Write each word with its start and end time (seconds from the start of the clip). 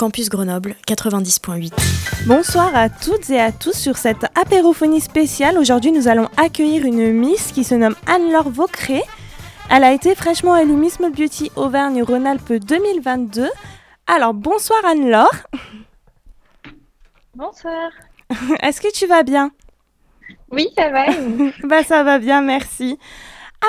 Campus 0.00 0.30
Grenoble 0.30 0.76
90.8. 0.88 1.74
Bonsoir 2.26 2.74
à 2.74 2.88
toutes 2.88 3.28
et 3.28 3.38
à 3.38 3.52
tous 3.52 3.74
sur 3.74 3.98
cette 3.98 4.24
apérophonie 4.34 5.02
spéciale. 5.02 5.58
Aujourd'hui, 5.58 5.92
nous 5.92 6.08
allons 6.08 6.26
accueillir 6.38 6.86
une 6.86 7.12
Miss 7.12 7.52
qui 7.52 7.64
se 7.64 7.74
nomme 7.74 7.94
Anne-Laure 8.06 8.48
Vaucré. 8.48 9.02
Elle 9.68 9.84
a 9.84 9.92
été 9.92 10.14
fraîchement 10.14 10.56
élue 10.56 10.72
Miss 10.72 11.00
Mode 11.00 11.14
Beauty 11.14 11.52
Auvergne-Rhône-Alpes 11.54 12.54
2022. 12.64 13.50
Alors, 14.06 14.32
bonsoir 14.32 14.82
Anne-Laure. 14.86 15.36
Bonsoir. 17.34 17.90
Est-ce 18.62 18.80
que 18.80 18.90
tu 18.90 19.06
vas 19.06 19.22
bien? 19.22 19.50
Oui, 20.50 20.68
ça 20.78 20.88
va. 20.88 21.08
Bah 21.64 21.84
ça 21.84 22.04
va 22.04 22.18
bien, 22.18 22.40
merci. 22.40 22.98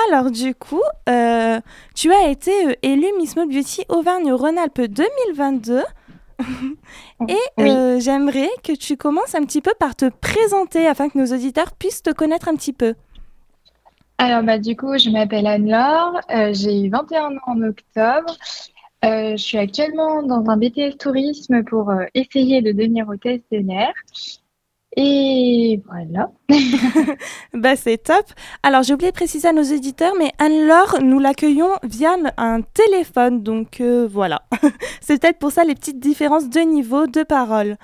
Alors 0.08 0.30
du 0.30 0.54
coup, 0.54 0.80
euh, 1.10 1.60
tu 1.94 2.10
as 2.10 2.28
été 2.28 2.68
euh, 2.68 2.72
élue 2.80 3.12
Miss 3.18 3.36
Mode 3.36 3.50
Beauty 3.50 3.84
Auvergne-Rhône-Alpes 3.90 4.80
2022. 4.80 5.82
Et 7.28 7.36
Oui. 7.58 7.70
euh, 7.70 8.00
j'aimerais 8.00 8.50
que 8.62 8.72
tu 8.72 8.96
commences 8.96 9.34
un 9.34 9.44
petit 9.44 9.60
peu 9.60 9.72
par 9.78 9.96
te 9.96 10.08
présenter 10.08 10.86
afin 10.86 11.08
que 11.08 11.18
nos 11.18 11.26
auditeurs 11.34 11.72
puissent 11.72 12.02
te 12.02 12.10
connaître 12.10 12.48
un 12.48 12.56
petit 12.56 12.72
peu. 12.72 12.94
Alors, 14.18 14.42
bah, 14.42 14.58
du 14.58 14.76
coup, 14.76 14.96
je 14.98 15.10
m'appelle 15.10 15.46
Anne-Laure, 15.46 16.20
euh, 16.30 16.52
j'ai 16.52 16.88
21 16.88 17.36
ans 17.36 17.40
en 17.46 17.62
octobre. 17.62 18.36
Euh, 19.04 19.32
je 19.32 19.42
suis 19.42 19.58
actuellement 19.58 20.22
dans 20.22 20.48
un 20.48 20.56
BTS 20.56 20.96
tourisme 20.98 21.64
pour 21.64 21.90
euh, 21.90 22.04
essayer 22.14 22.62
de 22.62 22.70
devenir 22.70 23.08
hôtesse 23.08 23.40
de 23.50 23.58
l'air. 23.58 23.92
Et 24.96 25.80
voilà. 25.86 26.30
Bah 27.54 27.76
c'est 27.76 27.98
top. 27.98 28.26
Alors 28.62 28.82
j'ai 28.82 28.92
oublié 28.94 29.10
de 29.10 29.16
préciser 29.16 29.48
à 29.48 29.52
nos 29.52 29.62
auditeurs, 29.62 30.12
mais 30.18 30.32
Anne-Laure, 30.38 30.98
nous 31.02 31.18
l'accueillons 31.18 31.70
via 31.82 32.16
un 32.36 32.60
téléphone, 32.60 33.42
donc 33.42 33.80
euh, 33.80 34.06
voilà. 34.10 34.42
c'est 35.00 35.20
peut-être 35.20 35.38
pour 35.38 35.50
ça 35.50 35.64
les 35.64 35.74
petites 35.74 36.00
différences 36.00 36.50
de 36.50 36.60
niveau 36.60 37.06
de 37.06 37.22
parole. 37.22 37.76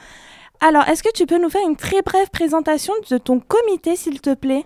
Alors, 0.60 0.88
est-ce 0.88 1.02
que 1.02 1.12
tu 1.14 1.24
peux 1.24 1.40
nous 1.40 1.50
faire 1.50 1.66
une 1.66 1.76
très 1.76 2.02
brève 2.02 2.30
présentation 2.30 2.92
de 3.10 3.16
ton 3.16 3.38
comité, 3.38 3.94
s'il 3.94 4.20
te 4.20 4.34
plaît? 4.34 4.64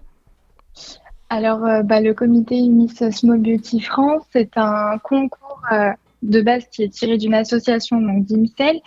Alors, 1.28 1.64
euh, 1.64 1.82
bah, 1.82 2.00
le 2.00 2.14
comité 2.14 2.60
Miss 2.62 3.08
Small 3.10 3.38
Beauty 3.38 3.80
France, 3.80 4.22
c'est 4.32 4.56
un 4.56 4.98
concours 4.98 5.60
euh, 5.70 5.90
de 6.22 6.40
base 6.40 6.66
qui 6.72 6.82
est 6.82 6.88
tiré 6.88 7.18
d'une 7.18 7.34
association, 7.34 8.00
donc 8.00 8.24
d'IMSEL. 8.24 8.80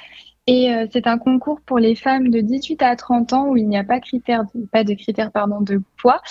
Et 0.48 0.72
euh, 0.74 0.86
c'est 0.92 1.08
un 1.08 1.18
concours 1.18 1.60
pour 1.62 1.80
les 1.80 1.96
femmes 1.96 2.30
de 2.30 2.40
18 2.42 2.82
à 2.84 2.96
30 2.96 3.34
ans 3.34 3.48
où 3.48 3.58
il 3.58 3.68
n'y 3.68 3.78
a 3.78 3.84
pas, 3.84 4.00
critère 4.00 4.44
de- 4.54 4.66
pas 4.68 4.84
de 4.84 4.94
critères 4.94 5.32
pardon, 5.32 5.62
de 5.62 5.82
poids 5.98 6.22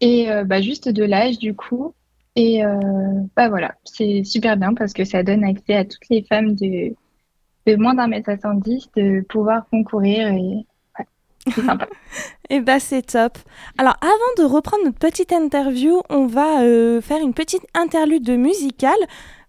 et 0.00 0.30
euh, 0.30 0.44
bah, 0.44 0.60
juste 0.60 0.88
de 0.88 1.04
l'âge 1.04 1.38
du 1.38 1.54
coup. 1.54 1.94
Et 2.36 2.64
euh, 2.64 2.78
bah 3.36 3.48
voilà, 3.48 3.74
c'est 3.84 4.24
super 4.24 4.56
bien 4.56 4.74
parce 4.74 4.92
que 4.92 5.04
ça 5.04 5.22
donne 5.22 5.44
accès 5.44 5.74
à 5.74 5.84
toutes 5.84 6.08
les 6.10 6.22
femmes 6.22 6.54
de, 6.54 6.94
de 7.66 7.76
moins 7.76 7.94
d'un 7.94 8.08
mètre 8.08 8.30
70 8.30 8.90
de 8.96 9.20
pouvoir 9.28 9.68
concourir 9.70 10.28
et 10.28 10.66
ouais, 10.98 11.06
c'est 11.54 11.62
sympa. 11.64 11.86
Eh 12.50 12.60
bah 12.60 12.80
c'est 12.80 13.02
top. 13.02 13.38
Alors, 13.78 13.96
avant 14.00 14.34
de 14.48 14.52
reprendre 14.52 14.84
notre 14.84 14.98
petite 14.98 15.32
interview, 15.32 16.00
on 16.10 16.26
va 16.26 16.58
faire 17.00 17.20
une 17.22 17.34
petite 17.34 17.66
interlude 17.74 18.28
musicale 18.30 18.98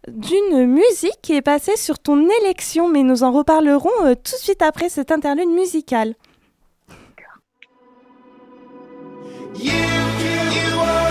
d'une 0.07 0.66
musique 0.66 1.19
qui 1.22 1.35
est 1.35 1.41
passée 1.41 1.78
sur 1.78 2.00
ton 2.00 2.28
élection, 2.41 2.88
mais 2.88 3.03
nous 3.03 3.23
en 3.23 3.31
reparlerons 3.31 3.89
euh, 4.03 4.16
tout 4.16 4.35
de 4.35 4.41
suite 4.41 4.62
après 4.62 4.89
cette 4.89 5.12
interlude 5.12 5.50
musicale. 5.50 6.16
In 9.63 11.11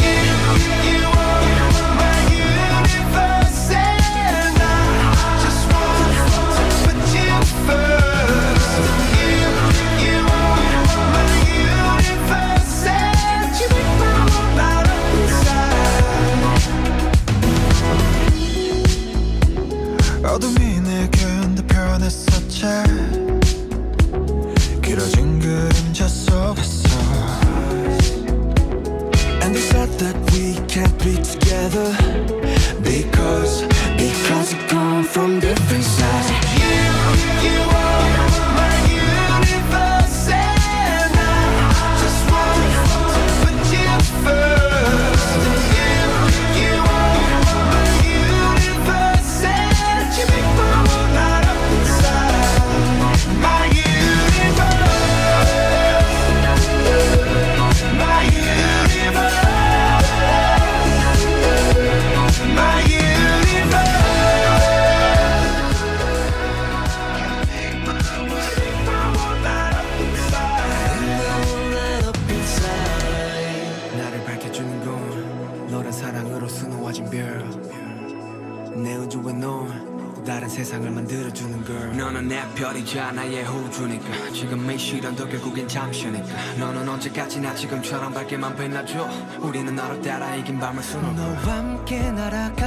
지금처럼 87.61 88.11
밝게만 88.11 88.55
빛나줘 88.55 89.07
우리는 89.39 89.75
너를 89.75 90.01
따라 90.01 90.35
이긴 90.35 90.59
밤을 90.59 90.81
수놓고 90.81 91.13
너와 91.13 91.57
함께 91.57 92.11
날아가 92.11 92.65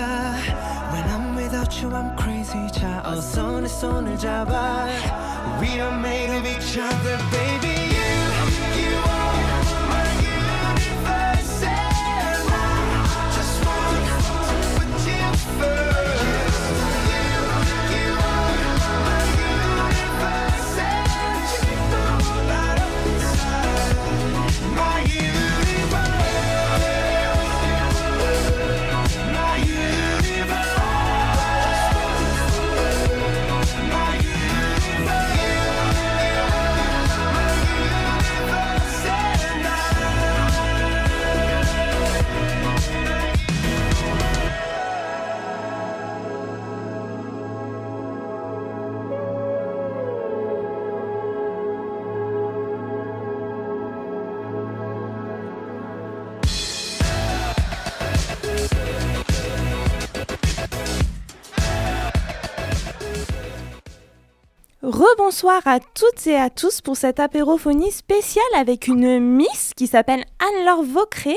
When 0.92 1.04
I'm 1.08 1.36
without 1.36 1.84
you 1.84 1.92
I'm 1.92 2.16
crazy 2.16 2.70
자 2.70 3.02
어서 3.04 3.60
내 3.60 3.66
손을 3.66 4.16
잡아 4.16 4.86
We 5.60 5.80
are 5.80 5.98
made 5.98 6.32
of 6.36 6.46
each 6.46 6.78
other 6.78 7.18
baby 7.32 7.63
Rebonsoir 65.34 65.62
à 65.66 65.80
toutes 65.80 66.28
et 66.28 66.36
à 66.36 66.48
tous 66.48 66.80
pour 66.80 66.96
cette 66.96 67.18
apérophonie 67.18 67.90
spéciale 67.90 68.44
avec 68.56 68.86
une 68.86 69.18
Miss 69.18 69.72
qui 69.74 69.88
s'appelle 69.88 70.24
Anne-Laure 70.38 70.84
Vaucré. 70.84 71.36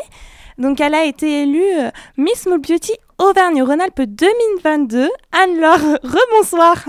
Donc 0.59 0.79
elle 0.79 0.93
a 0.93 1.03
été 1.03 1.41
élue 1.41 1.79
euh, 1.79 1.89
Miss 2.15 2.41
Small 2.41 2.59
Beauty 2.59 2.93
Auvergne-Rhône-Alpes 3.17 4.01
2022. 4.01 5.09
Anne-Laure, 5.31 5.79
rebonsoir. 6.03 6.85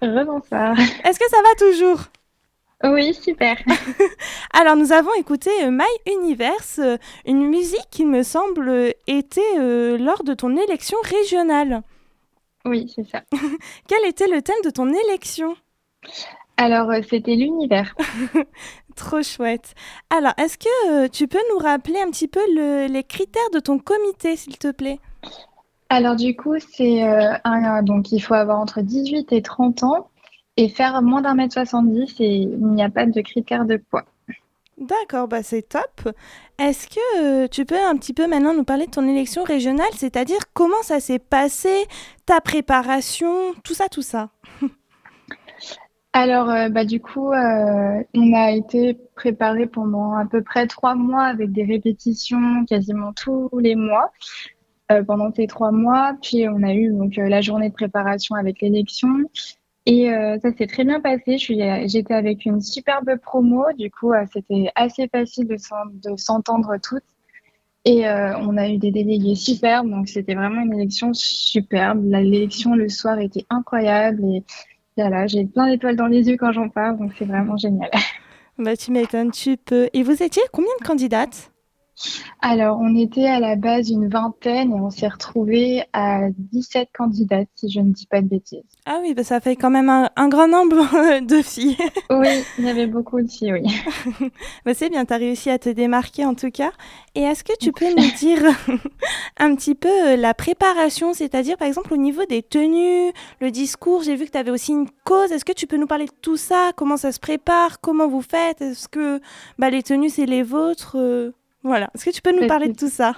Rebonsoir. 0.00 0.74
Est-ce 1.04 1.18
que 1.18 1.28
ça 1.28 1.42
va 1.42 1.68
toujours? 1.68 2.00
Oui, 2.84 3.12
super. 3.12 3.58
Alors 4.54 4.76
nous 4.76 4.92
avons 4.92 5.12
écouté 5.18 5.50
euh, 5.64 5.70
My 5.70 5.84
Universe, 6.10 6.78
euh, 6.78 6.96
une 7.26 7.46
musique 7.46 7.88
qui 7.90 8.06
me 8.06 8.22
semble 8.22 8.94
était 9.06 9.98
lors 9.98 10.24
de 10.24 10.32
ton 10.32 10.56
élection 10.56 10.96
régionale. 11.04 11.82
Oui, 12.64 12.90
c'est 12.94 13.06
ça. 13.06 13.22
Quel 13.86 14.08
était 14.08 14.28
le 14.28 14.40
thème 14.40 14.62
de 14.64 14.70
ton 14.70 14.88
élection? 14.88 15.56
Alors, 16.56 16.90
euh, 16.90 17.00
c'était 17.08 17.34
l'univers. 17.34 17.94
Trop 18.96 19.22
chouette. 19.22 19.74
Alors, 20.10 20.32
est-ce 20.38 20.58
que 20.58 21.04
euh, 21.04 21.08
tu 21.08 21.26
peux 21.26 21.40
nous 21.50 21.58
rappeler 21.58 22.00
un 22.00 22.10
petit 22.10 22.28
peu 22.28 22.40
les 22.54 23.04
critères 23.04 23.50
de 23.52 23.58
ton 23.58 23.78
comité, 23.78 24.36
s'il 24.36 24.58
te 24.58 24.70
plaît? 24.70 25.00
Alors, 25.88 26.16
du 26.16 26.36
coup, 26.36 26.54
c'est 26.58 27.04
euh, 27.04 27.34
un, 27.44 27.82
donc 27.82 28.12
il 28.12 28.20
faut 28.20 28.34
avoir 28.34 28.60
entre 28.60 28.80
18 28.80 29.32
et 29.32 29.42
30 29.42 29.82
ans 29.82 30.08
et 30.56 30.68
faire 30.68 31.00
moins 31.02 31.22
d'un 31.22 31.34
mètre 31.34 31.54
70 31.54 32.20
et 32.20 32.26
il 32.26 32.66
n'y 32.66 32.82
a 32.82 32.90
pas 32.90 33.06
de 33.06 33.20
critères 33.22 33.64
de 33.64 33.76
poids. 33.76 34.04
D'accord, 34.78 35.28
bah 35.28 35.42
c'est 35.42 35.62
top. 35.62 36.14
Est-ce 36.58 36.88
que 36.88 37.46
tu 37.46 37.64
peux 37.64 37.78
un 37.78 37.96
petit 37.96 38.12
peu 38.12 38.26
maintenant 38.26 38.52
nous 38.54 38.64
parler 38.64 38.86
de 38.86 38.90
ton 38.90 39.06
élection 39.06 39.44
régionale, 39.44 39.86
c'est-à-dire 39.96 40.40
comment 40.54 40.82
ça 40.82 40.98
s'est 40.98 41.18
passé, 41.18 41.86
ta 42.26 42.40
préparation, 42.40 43.54
tout 43.64 43.74
ça, 43.74 43.88
tout 43.88 44.02
ça? 44.02 44.30
Alors, 46.14 46.50
euh, 46.50 46.68
bah, 46.68 46.84
du 46.84 47.00
coup, 47.00 47.32
euh, 47.32 48.02
on 48.14 48.32
a 48.34 48.50
été 48.52 48.94
préparé 49.14 49.66
pendant 49.66 50.14
à 50.14 50.26
peu 50.26 50.42
près 50.42 50.66
trois 50.66 50.94
mois 50.94 51.24
avec 51.24 51.52
des 51.52 51.64
répétitions 51.64 52.66
quasiment 52.66 53.14
tous 53.14 53.48
les 53.58 53.76
mois 53.76 54.12
euh, 54.90 55.02
pendant 55.04 55.32
ces 55.32 55.46
trois 55.46 55.72
mois. 55.72 56.14
Puis, 56.20 56.46
on 56.48 56.62
a 56.62 56.74
eu 56.74 56.92
donc 56.92 57.16
la 57.16 57.40
journée 57.40 57.70
de 57.70 57.74
préparation 57.74 58.34
avec 58.34 58.60
l'élection. 58.60 59.08
Et 59.86 60.10
ça 60.40 60.52
s'est 60.56 60.68
très 60.68 60.84
bien 60.84 61.00
passé. 61.00 61.38
J'étais 61.38 62.14
avec 62.14 62.44
une 62.44 62.60
superbe 62.60 63.16
promo. 63.20 63.64
Du 63.76 63.90
coup, 63.90 64.12
c'était 64.32 64.70
assez 64.76 65.08
facile 65.08 65.48
de 65.48 66.16
s'entendre 66.16 66.76
toutes. 66.80 67.02
Et 67.84 68.04
on 68.06 68.56
a 68.58 68.68
eu 68.68 68.78
des 68.78 68.92
délégués 68.92 69.34
superbes. 69.34 69.90
Donc, 69.90 70.08
c'était 70.08 70.36
vraiment 70.36 70.62
une 70.62 70.74
élection 70.74 71.12
superbe. 71.14 72.04
L'élection 72.04 72.76
le 72.76 72.88
soir 72.88 73.18
était 73.18 73.44
incroyable. 73.50 74.24
Et 74.24 74.44
voilà, 74.96 75.26
j'ai 75.26 75.44
plein 75.44 75.68
d'étoiles 75.68 75.96
dans 75.96 76.06
les 76.06 76.28
yeux 76.28 76.36
quand 76.36 76.52
j'en 76.52 76.68
parle, 76.68 76.98
donc 76.98 77.12
c'est 77.18 77.24
vraiment 77.24 77.56
génial. 77.56 77.90
Bah, 78.58 78.76
tu 78.76 78.90
m'étonnes, 78.92 79.30
tu 79.30 79.56
peux. 79.56 79.88
Et 79.92 80.02
vous 80.02 80.22
étiez 80.22 80.42
combien 80.52 80.72
de 80.80 80.84
candidates? 80.84 81.51
Alors, 82.40 82.78
on 82.80 82.96
était 82.96 83.26
à 83.26 83.38
la 83.38 83.56
base 83.56 83.90
une 83.90 84.08
vingtaine 84.08 84.72
et 84.72 84.80
on 84.80 84.90
s'est 84.90 85.08
retrouvé 85.08 85.84
à 85.92 86.28
17 86.30 86.88
candidates, 86.92 87.48
si 87.54 87.70
je 87.70 87.80
ne 87.80 87.92
dis 87.92 88.06
pas 88.06 88.20
de 88.20 88.26
bêtises. 88.26 88.64
Ah 88.84 88.98
oui, 89.00 89.14
bah 89.14 89.22
ça 89.22 89.40
fait 89.40 89.54
quand 89.54 89.70
même 89.70 89.88
un, 89.88 90.28
grand 90.28 90.48
nombre 90.48 91.20
de 91.20 91.42
filles. 91.42 91.76
oui, 92.10 92.42
il 92.58 92.64
y 92.64 92.68
avait 92.68 92.86
beaucoup 92.88 93.20
de 93.20 93.28
filles, 93.28 93.52
oui. 93.52 94.30
bah 94.64 94.74
c'est 94.74 94.88
bien, 94.88 95.04
tu 95.04 95.12
as 95.12 95.18
réussi 95.18 95.50
à 95.50 95.58
te 95.58 95.68
démarquer 95.68 96.24
en 96.24 96.34
tout 96.34 96.50
cas. 96.50 96.72
Et 97.14 97.20
est-ce 97.20 97.44
que 97.44 97.56
tu 97.60 97.70
peux 97.72 97.90
nous 97.90 98.10
dire 98.18 98.42
un 99.38 99.54
petit 99.54 99.74
peu 99.74 99.88
euh, 99.88 100.16
la 100.16 100.34
préparation, 100.34 101.14
c'est-à-dire 101.14 101.56
par 101.56 101.68
exemple 101.68 101.94
au 101.94 101.98
niveau 101.98 102.24
des 102.24 102.42
tenues, 102.42 103.12
le 103.40 103.50
discours, 103.50 104.02
j'ai 104.02 104.16
vu 104.16 104.26
que 104.26 104.32
tu 104.32 104.38
avais 104.38 104.50
aussi 104.50 104.72
une 104.72 104.88
cause. 105.04 105.30
Est-ce 105.30 105.44
que 105.44 105.52
tu 105.52 105.66
peux 105.66 105.76
nous 105.76 105.86
parler 105.86 106.06
de 106.06 106.14
tout 106.22 106.36
ça? 106.36 106.72
Comment 106.74 106.96
ça 106.96 107.12
se 107.12 107.20
prépare? 107.20 107.80
Comment 107.80 108.08
vous 108.08 108.22
faites? 108.22 108.60
Est-ce 108.62 108.88
que 108.88 109.20
bah, 109.58 109.70
les 109.70 109.82
tenues, 109.82 110.08
c'est 110.08 110.26
les 110.26 110.42
vôtres 110.42 110.96
euh? 110.96 111.32
Voilà. 111.62 111.90
Est-ce 111.94 112.04
que 112.04 112.10
tu 112.10 112.22
peux 112.22 112.38
nous 112.38 112.46
parler 112.46 112.68
de 112.68 112.76
tout 112.76 112.90
ça? 112.90 113.14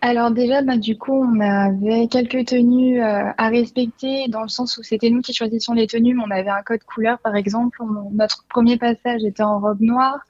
Alors 0.00 0.30
déjà, 0.30 0.62
bah, 0.62 0.76
du 0.76 0.96
coup, 0.96 1.12
on 1.12 1.40
avait 1.40 2.06
quelques 2.06 2.46
tenues 2.46 3.02
euh, 3.02 3.32
à 3.36 3.48
respecter 3.48 4.28
dans 4.28 4.42
le 4.42 4.48
sens 4.48 4.78
où 4.78 4.84
c'était 4.84 5.10
nous 5.10 5.22
qui 5.22 5.32
choisissions 5.34 5.72
les 5.72 5.88
tenues, 5.88 6.14
mais 6.14 6.22
on 6.24 6.30
avait 6.30 6.50
un 6.50 6.62
code 6.62 6.84
couleur, 6.84 7.18
par 7.18 7.34
exemple. 7.34 7.82
notre 8.12 8.44
premier 8.48 8.76
passage 8.76 9.24
était 9.24 9.42
en 9.42 9.58
robe 9.58 9.80
noire. 9.80 10.20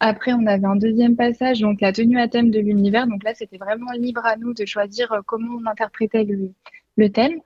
Après, 0.00 0.32
on 0.32 0.46
avait 0.46 0.66
un 0.66 0.76
deuxième 0.76 1.16
passage, 1.16 1.60
donc 1.60 1.82
la 1.82 1.92
tenue 1.92 2.18
à 2.18 2.28
thème 2.28 2.50
de 2.50 2.60
l'univers. 2.60 3.06
Donc 3.06 3.22
là, 3.22 3.34
c'était 3.34 3.58
vraiment 3.58 3.92
libre 3.92 4.24
à 4.24 4.36
nous 4.36 4.54
de 4.54 4.64
choisir 4.64 5.12
euh, 5.12 5.20
comment 5.26 5.58
on 5.62 5.66
interprétait 5.66 6.24
le, 6.24 6.52
le 6.96 7.10
thème. 7.10 7.40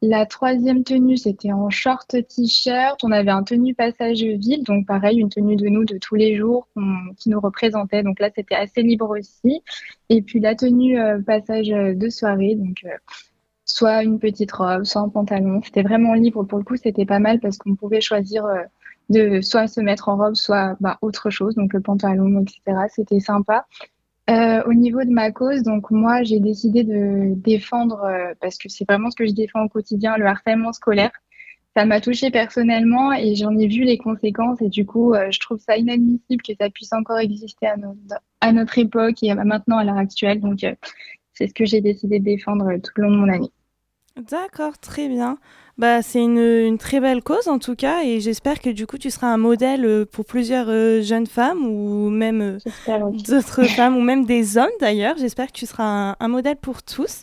La 0.00 0.26
troisième 0.26 0.84
tenue, 0.84 1.16
c'était 1.16 1.52
en 1.52 1.70
short 1.70 2.08
t-shirt. 2.28 3.02
On 3.02 3.10
avait 3.10 3.32
un 3.32 3.42
tenue 3.42 3.74
passage 3.74 4.22
ville, 4.22 4.62
donc 4.62 4.86
pareil, 4.86 5.18
une 5.18 5.28
tenue 5.28 5.56
de 5.56 5.66
nous 5.68 5.84
de 5.84 5.98
tous 5.98 6.14
les 6.14 6.36
jours 6.36 6.68
qui 7.16 7.30
nous 7.30 7.40
représentait. 7.40 8.04
Donc 8.04 8.20
là, 8.20 8.30
c'était 8.34 8.54
assez 8.54 8.82
libre 8.82 9.10
aussi. 9.10 9.60
Et 10.08 10.22
puis 10.22 10.38
la 10.38 10.54
tenue 10.54 11.00
euh, 11.00 11.20
passage 11.20 11.68
de 11.68 12.08
soirée, 12.10 12.54
donc 12.54 12.76
euh, 12.84 12.96
soit 13.64 14.04
une 14.04 14.20
petite 14.20 14.52
robe, 14.52 14.84
soit 14.84 15.02
un 15.02 15.08
pantalon. 15.08 15.60
C'était 15.64 15.82
vraiment 15.82 16.14
libre. 16.14 16.44
Pour 16.44 16.58
le 16.58 16.64
coup, 16.64 16.76
c'était 16.76 17.06
pas 17.06 17.18
mal 17.18 17.40
parce 17.40 17.58
qu'on 17.58 17.74
pouvait 17.74 18.00
choisir 18.00 18.46
euh, 18.46 18.62
de 19.10 19.40
soit 19.40 19.66
se 19.66 19.80
mettre 19.80 20.08
en 20.08 20.16
robe, 20.16 20.34
soit 20.36 20.76
bah, 20.80 20.98
autre 21.02 21.30
chose, 21.30 21.56
donc 21.56 21.72
le 21.72 21.80
pantalon, 21.80 22.40
etc. 22.42 22.86
C'était 22.88 23.20
sympa. 23.20 23.66
Euh, 24.28 24.62
au 24.66 24.74
niveau 24.74 25.02
de 25.04 25.10
ma 25.10 25.32
cause, 25.32 25.62
donc 25.62 25.90
moi 25.90 26.22
j'ai 26.22 26.38
décidé 26.38 26.84
de 26.84 27.32
défendre, 27.34 28.04
euh, 28.04 28.34
parce 28.40 28.58
que 28.58 28.68
c'est 28.68 28.84
vraiment 28.86 29.10
ce 29.10 29.16
que 29.16 29.26
je 29.26 29.32
défends 29.32 29.64
au 29.64 29.68
quotidien, 29.68 30.18
le 30.18 30.26
harcèlement 30.26 30.72
scolaire. 30.72 31.12
Ça 31.74 31.86
m'a 31.86 32.00
touché 32.00 32.30
personnellement 32.30 33.12
et 33.12 33.36
j'en 33.36 33.56
ai 33.56 33.68
vu 33.68 33.84
les 33.84 33.96
conséquences 33.96 34.60
et 34.60 34.68
du 34.68 34.84
coup 34.84 35.14
euh, 35.14 35.30
je 35.30 35.40
trouve 35.40 35.58
ça 35.60 35.76
inadmissible 35.76 36.42
que 36.42 36.52
ça 36.60 36.68
puisse 36.68 36.92
encore 36.92 37.18
exister 37.18 37.68
à, 37.68 37.76
à 38.40 38.52
notre 38.52 38.78
époque 38.78 39.22
et 39.22 39.32
maintenant 39.34 39.78
à 39.78 39.84
l'heure 39.84 39.96
actuelle. 39.96 40.40
Donc 40.40 40.58
c'est 41.32 41.46
ce 41.46 41.54
que 41.54 41.64
j'ai 41.64 41.80
décidé 41.80 42.18
de 42.18 42.24
défendre 42.24 42.76
tout 42.82 42.92
le 42.96 43.04
long 43.04 43.12
de 43.12 43.16
mon 43.16 43.32
année. 43.32 43.50
D'accord, 44.16 44.78
très 44.78 45.08
bien. 45.08 45.38
Bah, 45.78 46.02
c'est 46.02 46.20
une, 46.20 46.76
très 46.76 46.98
belle 46.98 47.22
cause 47.22 47.46
en 47.46 47.60
tout 47.60 47.76
cas 47.76 48.02
et 48.02 48.18
j'espère 48.18 48.60
que 48.60 48.70
du 48.70 48.84
coup 48.88 48.98
tu 48.98 49.10
seras 49.10 49.28
un 49.28 49.36
modèle 49.36 49.84
euh, 49.84 50.04
pour 50.04 50.24
plusieurs 50.24 50.66
euh, 50.68 51.02
jeunes 51.02 51.28
femmes 51.28 51.64
ou 51.64 52.10
même 52.10 52.58
euh, 52.88 53.10
d'autres 53.28 53.62
femmes 53.76 53.96
ou 53.96 54.00
même 54.00 54.24
des 54.24 54.58
hommes 54.58 54.66
d'ailleurs. 54.80 55.14
J'espère 55.18 55.46
que 55.46 55.52
tu 55.52 55.66
seras 55.66 56.16
un, 56.18 56.28
modèle 56.28 56.56
pour 56.56 56.82
tous. 56.82 57.22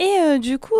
Et 0.00 0.38
du 0.40 0.58
coup, 0.58 0.74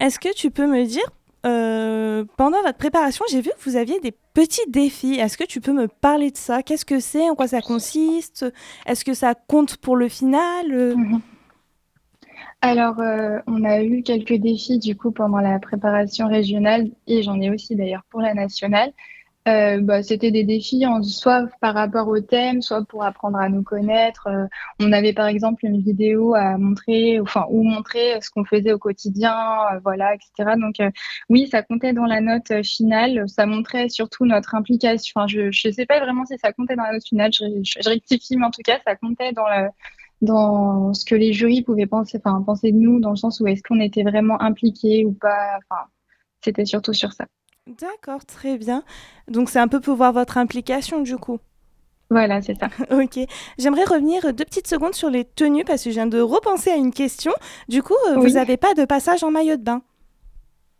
est-ce 0.00 0.18
que 0.18 0.34
tu 0.34 0.50
peux 0.50 0.66
me 0.66 0.84
dire, 0.84 1.04
pendant 1.42 2.60
votre 2.62 2.78
préparation, 2.78 3.24
j'ai 3.30 3.40
vu 3.40 3.50
que 3.50 3.70
vous 3.70 3.76
aviez 3.76 4.00
des 4.00 4.12
petits 4.34 4.68
défis. 4.68 5.14
Est-ce 5.14 5.36
que 5.36 5.44
tu 5.44 5.60
peux 5.60 5.72
me 5.72 5.86
parler 5.86 6.32
de 6.32 6.36
ça? 6.36 6.64
Qu'est-ce 6.64 6.84
que 6.84 6.98
c'est? 6.98 7.28
En 7.30 7.36
quoi 7.36 7.46
ça 7.46 7.60
consiste? 7.60 8.46
Est-ce 8.86 9.04
que 9.04 9.14
ça 9.14 9.34
compte 9.34 9.76
pour 9.76 9.94
le 9.96 10.08
final? 10.08 10.96
Mhm. 10.96 11.20
Alors, 12.60 12.98
euh, 13.00 13.38
on 13.46 13.64
a 13.64 13.82
eu 13.82 14.02
quelques 14.02 14.34
défis 14.34 14.78
du 14.78 14.96
coup 14.96 15.12
pendant 15.12 15.38
la 15.38 15.58
préparation 15.60 16.26
régionale 16.26 16.90
et 17.06 17.22
j'en 17.22 17.40
ai 17.40 17.50
aussi 17.50 17.76
d'ailleurs 17.76 18.02
pour 18.10 18.20
la 18.20 18.34
nationale. 18.34 18.92
Euh, 19.46 19.80
bah, 19.80 20.02
c'était 20.02 20.32
des 20.32 20.44
défis 20.44 20.84
en, 20.84 21.02
soit 21.02 21.46
par 21.60 21.74
rapport 21.74 22.08
au 22.08 22.20
thème, 22.20 22.60
soit 22.60 22.84
pour 22.84 23.04
apprendre 23.04 23.38
à 23.38 23.48
nous 23.48 23.62
connaître. 23.62 24.26
Euh, 24.26 24.46
on 24.80 24.92
avait 24.92 25.12
par 25.12 25.28
exemple 25.28 25.64
une 25.64 25.80
vidéo 25.80 26.34
à 26.34 26.58
montrer, 26.58 27.20
enfin, 27.20 27.46
ou 27.50 27.62
montrer 27.62 28.20
ce 28.20 28.28
qu'on 28.30 28.44
faisait 28.44 28.72
au 28.72 28.78
quotidien, 28.78 29.34
voilà, 29.84 30.14
etc. 30.14 30.56
Donc 30.60 30.76
oui, 31.30 31.48
ça 31.48 31.62
comptait 31.62 31.92
dans 31.92 32.06
la 32.06 32.20
note 32.20 32.62
finale. 32.64 33.24
Ça 33.28 33.46
montrait 33.46 33.88
surtout 33.88 34.26
notre 34.26 34.54
implication. 34.56 35.12
Enfin, 35.16 35.28
je 35.28 35.68
ne 35.68 35.72
sais 35.72 35.86
pas 35.86 36.00
vraiment 36.00 36.26
si 36.26 36.36
ça 36.38 36.52
comptait 36.52 36.76
dans 36.76 36.84
la 36.84 36.94
note 36.94 37.06
finale. 37.06 37.30
Je, 37.32 37.44
je 37.62 37.88
rectifie, 37.88 38.36
mais 38.36 38.46
en 38.46 38.50
tout 38.50 38.62
cas, 38.64 38.80
ça 38.84 38.96
comptait 38.96 39.32
dans 39.32 39.46
la 39.46 39.70
dans 40.20 40.92
ce 40.94 41.04
que 41.04 41.14
les 41.14 41.32
jurys 41.32 41.62
pouvaient 41.62 41.86
penser, 41.86 42.20
enfin, 42.22 42.42
penser 42.42 42.72
de 42.72 42.76
nous, 42.78 43.00
dans 43.00 43.10
le 43.10 43.16
sens 43.16 43.40
où 43.40 43.46
est-ce 43.46 43.62
qu'on 43.62 43.80
était 43.80 44.02
vraiment 44.02 44.40
impliqués 44.40 45.04
ou 45.04 45.12
pas. 45.12 45.58
Enfin, 45.58 45.82
c'était 46.44 46.64
surtout 46.64 46.92
sur 46.92 47.12
ça. 47.12 47.26
D'accord, 47.80 48.24
très 48.24 48.56
bien. 48.56 48.82
Donc 49.28 49.50
c'est 49.50 49.58
un 49.58 49.68
peu 49.68 49.80
pour 49.80 49.96
voir 49.96 50.12
votre 50.12 50.38
implication 50.38 51.02
du 51.02 51.16
coup. 51.16 51.38
Voilà, 52.10 52.40
c'est 52.40 52.54
ça. 52.54 52.68
ok. 52.90 53.18
J'aimerais 53.58 53.84
revenir 53.84 54.32
deux 54.32 54.44
petites 54.44 54.66
secondes 54.66 54.94
sur 54.94 55.10
les 55.10 55.24
tenues 55.24 55.64
parce 55.64 55.84
que 55.84 55.90
je 55.90 55.94
viens 55.94 56.06
de 56.06 56.20
repenser 56.20 56.70
à 56.70 56.76
une 56.76 56.92
question. 56.92 57.32
Du 57.68 57.82
coup, 57.82 57.96
euh, 58.08 58.14
vous 58.16 58.30
n'avez 58.30 58.56
pas 58.56 58.72
de 58.74 58.86
passage 58.86 59.22
en 59.22 59.30
maillot 59.30 59.56
de 59.56 59.62
bain 59.62 59.82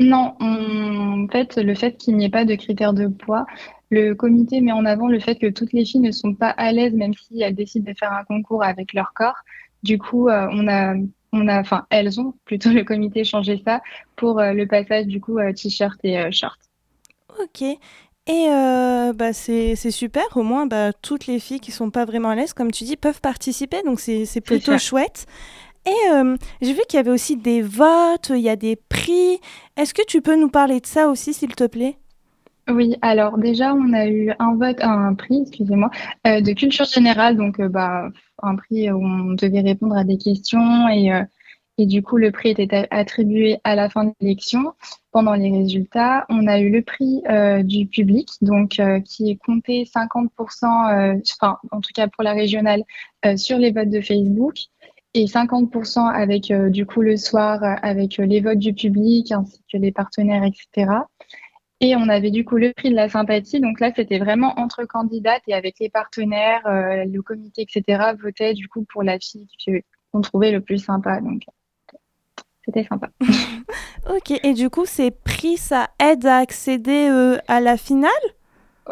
Non, 0.01 0.37
en 0.39 1.27
fait, 1.29 1.57
le 1.57 1.75
fait 1.75 1.97
qu'il 1.97 2.17
n'y 2.17 2.27
ait 2.27 2.31
pas 2.31 2.45
de 2.45 2.55
critères 2.55 2.93
de 2.93 3.09
poids, 3.09 3.47
le 3.91 4.15
comité 4.15 4.61
met 4.61 4.73
en 4.73 4.85
avant 4.85 5.09
le 5.09 5.19
fait 5.19 5.37
que 5.37 5.49
toutes 5.49 5.73
les 5.73 5.85
filles 5.85 6.01
ne 6.01 6.13
sont 6.13 6.35
pas 6.35 6.51
à 6.51 6.73
l'aise, 6.73 6.93
même 6.95 7.15
si 7.15 7.41
elles 7.41 7.55
décident 7.55 7.91
de 7.91 7.97
faire 7.97 8.13
un 8.13 8.25
concours 8.25 8.63
avec 8.63 8.93
leur 8.93 9.13
corps. 9.15 9.39
Du 9.83 9.99
coup, 9.99 10.29
euh, 10.29 10.47
on 10.53 10.69
a, 10.69 10.95
on 11.33 11.49
a, 11.49 11.61
enfin, 11.61 11.87
elles 11.91 12.21
ont 12.21 12.35
plutôt 12.45 12.71
le 12.73 12.85
comité 12.85 13.25
changé 13.25 13.61
ça 13.65 13.81
pour 14.17 14.39
euh, 14.39 14.53
le 14.53 14.67
passage 14.67 15.07
du 15.07 15.21
coup 15.21 15.39
euh, 15.39 15.53
t-shirt 15.53 15.99
et 16.05 16.31
short. 16.33 16.59
Ok. 17.41 17.63
Et 18.31 18.49
bah, 19.15 19.33
c'est 19.33 19.75
super, 19.91 20.25
au 20.37 20.43
moins 20.43 20.67
bah, 20.67 20.93
toutes 20.93 21.27
les 21.27 21.41
filles 21.41 21.61
qui 21.61 21.73
sont 21.73 21.91
pas 21.91 22.05
vraiment 22.05 22.29
à 22.29 22.35
l'aise, 22.35 22.53
comme 22.53 22.71
tu 22.71 22.85
dis, 22.85 22.97
peuvent 22.97 23.23
participer, 23.23 23.83
donc 23.85 24.01
c'est 24.01 24.41
plutôt 24.43 24.77
chouette. 24.77 25.27
Et 25.89 26.11
euh, 26.13 26.37
j'ai 26.61 26.75
vu 26.75 26.81
qu'il 26.89 26.99
y 26.99 27.01
avait 27.01 27.11
aussi 27.11 27.37
des 27.37 27.63
votes, 27.63 28.31
il 28.31 28.41
y 28.41 28.51
a 28.51 28.57
des 28.57 28.77
prix. 28.77 29.41
Est-ce 29.77 29.95
que 29.95 30.05
tu 30.07 30.21
peux 30.21 30.39
nous 30.39 30.51
parler 30.51 30.81
de 30.81 30.87
ça 30.87 31.09
aussi, 31.09 31.33
s'il 31.33 31.55
te 31.55 31.67
plaît? 31.67 31.97
Oui, 32.69 32.97
alors 33.01 33.39
déjà, 33.39 33.73
on 33.73 33.95
a 33.95 34.07
eu 34.07 34.31
un 34.39 34.55
vote, 34.55 34.83
un 34.83 35.15
prix, 35.15 35.41
excusez-moi, 35.43 35.91
euh, 36.27 36.43
de 36.43 36.53
culture 36.53 36.85
générale, 36.85 37.39
donc 37.39 37.59
euh, 37.61 37.71
bah, 37.71 38.11
un 38.43 38.57
prix 38.57 38.91
où 38.91 39.03
on 39.03 39.33
devait 39.33 39.63
répondre 39.63 39.97
à 39.97 40.05
des 40.05 40.19
questions 40.19 40.89
et, 40.91 41.11
et 41.79 41.87
du 41.87 42.03
coup, 42.03 42.19
le 42.19 42.33
prix 42.33 42.51
était 42.51 42.87
attribué 42.91 43.59
à 43.65 43.75
la 43.75 43.89
fin 43.89 44.05
de 44.05 44.13
l'élection. 44.21 44.75
Pendant 45.13 45.33
les 45.33 45.51
résultats, 45.51 46.27
on 46.29 46.47
a 46.47 46.61
eu 46.61 46.69
le 46.71 46.83
prix 46.83 47.23
du 47.65 47.87
public, 47.87 48.29
donc 48.43 48.81
qui 49.05 49.31
est 49.31 49.37
compté 49.37 49.85
50%, 49.85 50.29
enfin 51.41 51.59
en 51.73 51.81
tout 51.81 51.91
cas 51.95 52.09
pour 52.09 52.23
la 52.23 52.35
régionale, 52.35 52.83
sur 53.37 53.57
les 53.57 53.73
votes 53.73 53.91
de 53.91 54.03
Facebook 54.03 54.57
et 55.19 55.25
50% 55.25 56.07
avec 56.07 56.51
euh, 56.53 56.71
du 56.71 56.87
coup 56.87 57.03
le 57.03 57.17
soir 57.17 57.63
euh, 57.65 57.75
avec 57.83 58.21
euh, 58.21 58.25
les 58.25 58.41
votes 58.41 58.59
du 58.59 58.73
public 58.73 59.33
ainsi 59.33 59.61
que 59.71 59.77
les 59.77 59.91
partenaires, 59.91 60.45
etc. 60.45 60.93
Et 61.81 61.97
on 61.97 62.09
avait 62.09 62.31
du 62.31 62.45
coup 62.45 62.57
le 62.57 62.73
prix 62.73 62.91
de 62.91 62.95
la 62.95 63.09
sympathie. 63.09 63.61
Donc 63.61 63.81
là, 63.81 63.91
c'était 63.95 64.19
vraiment 64.19 64.59
entre 64.59 64.85
candidates 64.85 65.43
et 65.49 65.55
avec 65.55 65.77
les 65.81 65.89
partenaires, 65.89 66.63
le 66.67 67.21
comité, 67.21 67.63
etc. 67.63 68.15
votait 68.21 68.55
du 68.55 68.67
coup 68.67 68.85
pour 68.93 69.05
la 69.05 69.21
fille 69.21 69.47
qu'on 70.13 70.21
trouvait 70.21 70.51
le 70.51 70.61
plus 70.61 70.79
sympa. 70.79 71.21
Donc 71.21 71.43
c'était 72.65 72.83
sympa. 72.83 73.11
ok. 74.11 74.41
Et 74.43 74.55
du 74.55 74.71
coup, 74.71 74.87
ces 74.87 75.13
prix, 75.13 75.57
ça 75.57 75.91
aide 76.01 76.27
à 76.27 76.39
accéder 76.39 77.39
à 77.47 77.61
la 77.61 77.77
finale? 77.77 78.11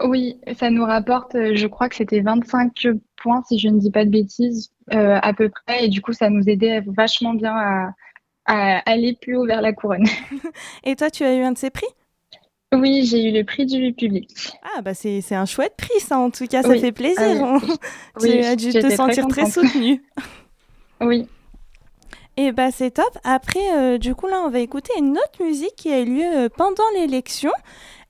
Oui, 0.05 0.39
ça 0.59 0.71
nous 0.71 0.85
rapporte, 0.85 1.33
je 1.33 1.67
crois 1.67 1.89
que 1.89 1.97
c'était 1.97 2.21
25 2.21 2.73
points 3.17 3.43
si 3.49 3.59
je 3.59 3.69
ne 3.69 3.79
dis 3.79 3.91
pas 3.91 4.05
de 4.05 4.11
bêtises 4.11 4.71
euh, 4.93 5.19
à 5.23 5.33
peu 5.33 5.49
près. 5.49 5.87
Et 5.87 5.89
du 5.89 6.03
coup, 6.03 6.13
ça 6.13 6.29
nous 6.29 6.49
aidait 6.49 6.83
vachement 6.87 7.35
bien 7.35 7.55
à, 7.57 7.93
aller 8.45 9.17
plus 9.21 9.37
haut 9.37 9.47
vers 9.47 9.63
la 9.63 9.73
couronne. 9.73 10.07
Et 10.85 10.97
toi, 10.97 11.11
tu 11.11 11.25
as 11.25 11.35
eu 11.35 11.43
un 11.43 11.53
de 11.53 11.59
ces 11.59 11.71
prix? 11.71 11.87
Oui, 12.75 13.07
j'ai 13.07 13.29
eu 13.29 13.33
le 13.33 13.45
prix 13.45 13.65
du 13.65 13.93
public. 13.95 14.53
Ah, 14.63 14.83
bah 14.83 14.93
c'est 14.93 15.23
un 15.33 15.47
chouette 15.47 15.75
prix, 15.79 16.01
ça, 16.01 16.19
en 16.19 16.31
tout 16.31 16.47
cas, 16.47 16.63
ça 16.63 16.77
fait 16.77 16.93
plaisir. 16.93 17.45
Ah 17.45 17.59
tu 18.21 18.29
as 18.41 18.57
dû 18.57 18.73
te 18.73 18.91
sentir 18.91 19.27
très, 19.29 19.47
soutenue. 19.47 20.03
oui. 21.01 21.29
Et 22.39 22.53
bah 22.53 22.71
c'est 22.71 22.91
top. 22.91 23.19
Après, 23.25 23.75
euh, 23.75 23.99
du 23.99 24.15
coup, 24.15 24.27
là, 24.27 24.43
on 24.45 24.51
va 24.51 24.59
écouter 24.59 24.93
une 24.99 25.13
autre 25.13 25.43
musique 25.43 25.75
qui 25.77 25.91
a 25.91 26.01
eu 26.01 26.05
lieu 26.05 26.25
euh, 26.25 26.49
pendant 26.55 26.85
l'élection. 26.95 27.53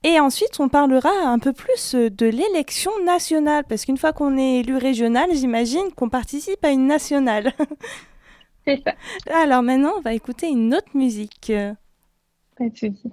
Et 0.03 0.19
ensuite, 0.19 0.59
on 0.59 0.67
parlera 0.67 1.09
un 1.09 1.39
peu 1.39 1.53
plus 1.53 1.95
euh, 1.95 2.09
de 2.09 2.25
l'élection 2.25 2.91
nationale, 3.05 3.63
parce 3.69 3.85
qu'une 3.85 3.97
fois 3.97 4.11
qu'on 4.11 4.37
est 4.37 4.59
élu 4.59 4.75
régional, 4.75 5.29
j'imagine 5.33 5.93
qu'on 5.95 6.09
participe 6.09 6.63
à 6.63 6.71
une 6.71 6.87
nationale. 6.87 7.53
C'est 8.67 8.83
ça. 8.83 8.93
Alors 9.33 9.63
maintenant, 9.63 9.93
on 9.97 10.01
va 10.01 10.13
écouter 10.13 10.49
une 10.49 10.75
autre 10.75 10.91
musique. 10.93 11.53
Pas 12.57 12.67
de 12.67 12.75
souci. 12.75 13.11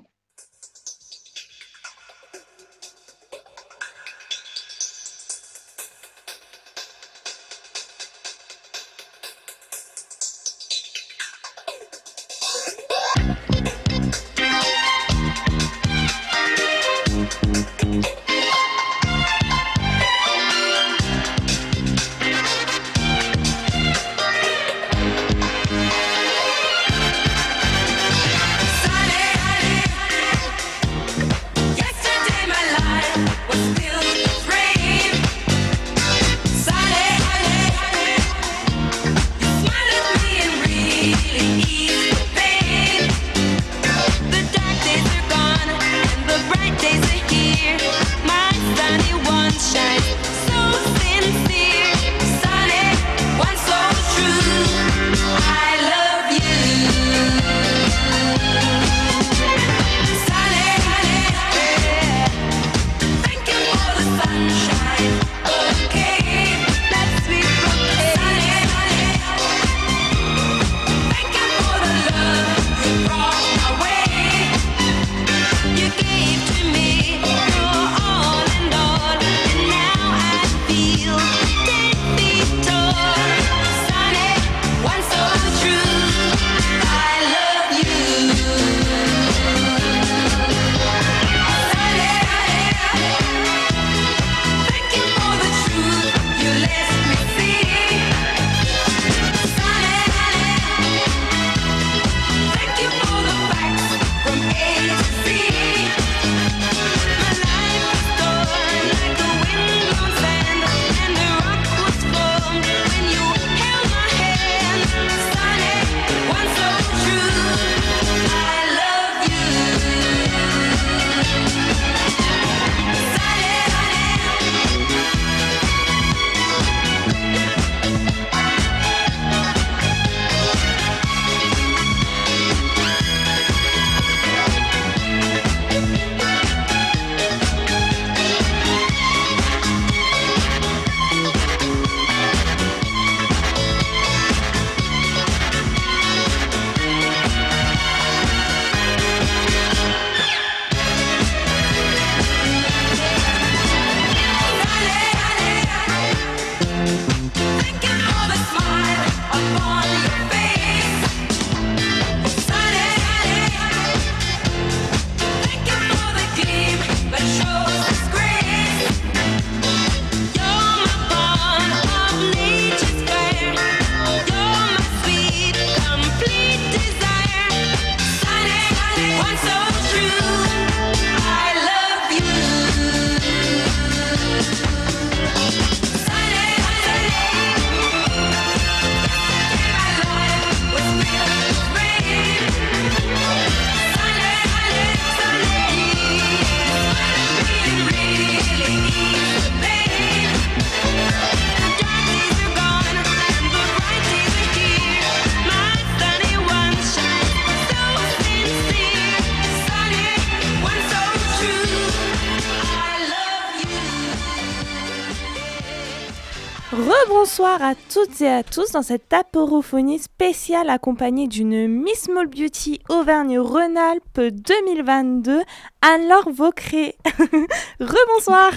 Rebonsoir 217.44 217.68
à 217.68 217.74
toutes 217.74 218.22
et 218.22 218.28
à 218.28 218.42
tous 218.42 218.72
dans 218.72 218.80
cette 218.80 219.12
aporophonie 219.12 219.98
spéciale 219.98 220.70
accompagnée 220.70 221.28
d'une 221.28 221.68
Miss 221.68 222.04
Small 222.04 222.26
Beauty 222.26 222.80
Auvergne-Rhône-Alpes 222.88 224.20
2022, 224.32 225.42
Anne-Laure 225.82 226.30
Vaucré. 226.30 226.96
Rebonsoir 227.80 228.50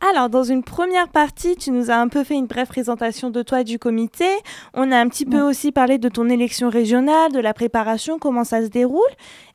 Alors, 0.00 0.30
dans 0.30 0.44
une 0.44 0.62
première 0.62 1.08
partie, 1.08 1.56
tu 1.56 1.70
nous 1.70 1.90
as 1.90 1.96
un 1.96 2.08
peu 2.08 2.24
fait 2.24 2.34
une 2.34 2.46
brève 2.46 2.66
présentation 2.66 3.30
de 3.30 3.42
toi 3.42 3.60
et 3.60 3.64
du 3.64 3.78
comité. 3.78 4.26
On 4.74 4.92
a 4.92 4.98
un 4.98 5.08
petit 5.08 5.26
peu 5.26 5.40
aussi 5.40 5.72
parlé 5.72 5.98
de 5.98 6.08
ton 6.08 6.28
élection 6.28 6.68
régionale, 6.68 7.32
de 7.32 7.40
la 7.40 7.54
préparation, 7.54 8.18
comment 8.18 8.44
ça 8.44 8.62
se 8.62 8.68
déroule. 8.68 9.00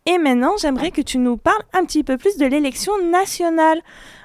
Et 0.05 0.17
maintenant, 0.17 0.53
j'aimerais 0.59 0.91
que 0.91 1.01
tu 1.01 1.17
nous 1.17 1.37
parles 1.37 1.63
un 1.73 1.85
petit 1.85 2.03
peu 2.03 2.17
plus 2.17 2.37
de 2.37 2.45
l'élection 2.45 2.93
nationale, 3.11 3.79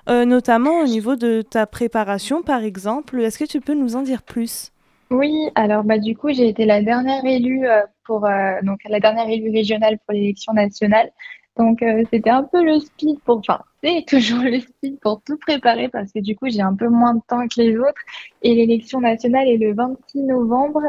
euh, 0.08 0.24
notamment 0.24 0.80
au 0.80 0.84
niveau 0.84 1.16
de 1.16 1.42
ta 1.42 1.66
préparation, 1.66 2.42
par 2.42 2.62
exemple. 2.62 3.20
Est-ce 3.20 3.38
que 3.38 3.44
tu 3.44 3.60
peux 3.60 3.74
nous 3.74 3.96
en 3.96 4.02
dire 4.02 4.22
plus? 4.22 4.70
Oui, 5.10 5.50
alors 5.54 5.84
bah, 5.84 5.98
du 5.98 6.16
coup, 6.16 6.32
j'ai 6.32 6.48
été 6.48 6.64
la 6.64 6.82
dernière 6.82 7.24
élue 7.24 7.66
euh, 7.66 7.82
pour 8.04 8.26
euh, 8.26 8.54
donc 8.62 8.80
la 8.88 9.00
dernière 9.00 9.28
élue 9.28 9.50
régionale 9.50 9.98
pour 9.98 10.14
l'élection 10.14 10.52
nationale. 10.52 11.10
Donc 11.56 11.84
c'était 12.10 12.30
un 12.30 12.42
peu 12.42 12.64
le 12.64 12.80
speed 12.80 13.20
pour, 13.20 13.38
enfin 13.38 13.60
c'est 13.82 14.04
toujours 14.08 14.42
le 14.42 14.58
speed 14.58 14.98
pour 15.00 15.22
tout 15.22 15.36
préparer 15.36 15.88
parce 15.88 16.12
que 16.12 16.18
du 16.18 16.34
coup 16.34 16.48
j'ai 16.48 16.62
un 16.62 16.74
peu 16.74 16.88
moins 16.88 17.14
de 17.14 17.20
temps 17.28 17.46
que 17.46 17.60
les 17.60 17.76
autres 17.76 18.00
et 18.42 18.54
l'élection 18.54 19.00
nationale 19.00 19.46
est 19.46 19.58
le 19.58 19.72
26 19.72 20.22
novembre 20.22 20.82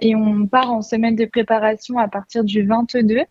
et 0.00 0.14
on 0.14 0.46
part 0.46 0.72
en 0.72 0.80
semaine 0.80 1.16
de 1.16 1.26
préparation 1.26 1.98
à 1.98 2.08
partir 2.08 2.44
du 2.44 2.66
22. 2.66 3.24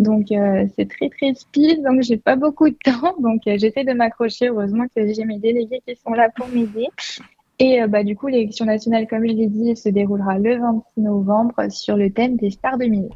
Donc 0.00 0.32
euh, 0.32 0.66
c'est 0.76 0.88
très 0.88 1.10
très 1.10 1.34
speed, 1.34 1.82
donc 1.84 2.00
j'ai 2.00 2.16
pas 2.16 2.34
beaucoup 2.34 2.70
de 2.70 2.76
temps, 2.82 3.14
donc 3.20 3.46
euh, 3.46 3.56
j'essaie 3.58 3.84
de 3.84 3.92
m'accrocher. 3.92 4.48
Heureusement 4.48 4.86
que 4.96 5.12
j'ai 5.12 5.24
mes 5.24 5.38
délégués 5.38 5.82
qui 5.86 5.94
sont 5.94 6.12
là 6.12 6.30
pour 6.34 6.48
m'aider. 6.48 6.88
Et 7.58 7.82
euh, 7.82 7.86
bah, 7.86 8.02
du 8.02 8.16
coup, 8.16 8.28
l'élection 8.28 8.64
nationale, 8.64 9.06
comme 9.06 9.26
je 9.26 9.34
l'ai 9.34 9.46
dit, 9.46 9.76
se 9.76 9.90
déroulera 9.90 10.38
le 10.38 10.58
26 10.58 11.00
novembre 11.02 11.70
sur 11.70 11.98
le 11.98 12.10
thème 12.10 12.36
des 12.36 12.50
stars 12.50 12.78
2000. 12.78 13.10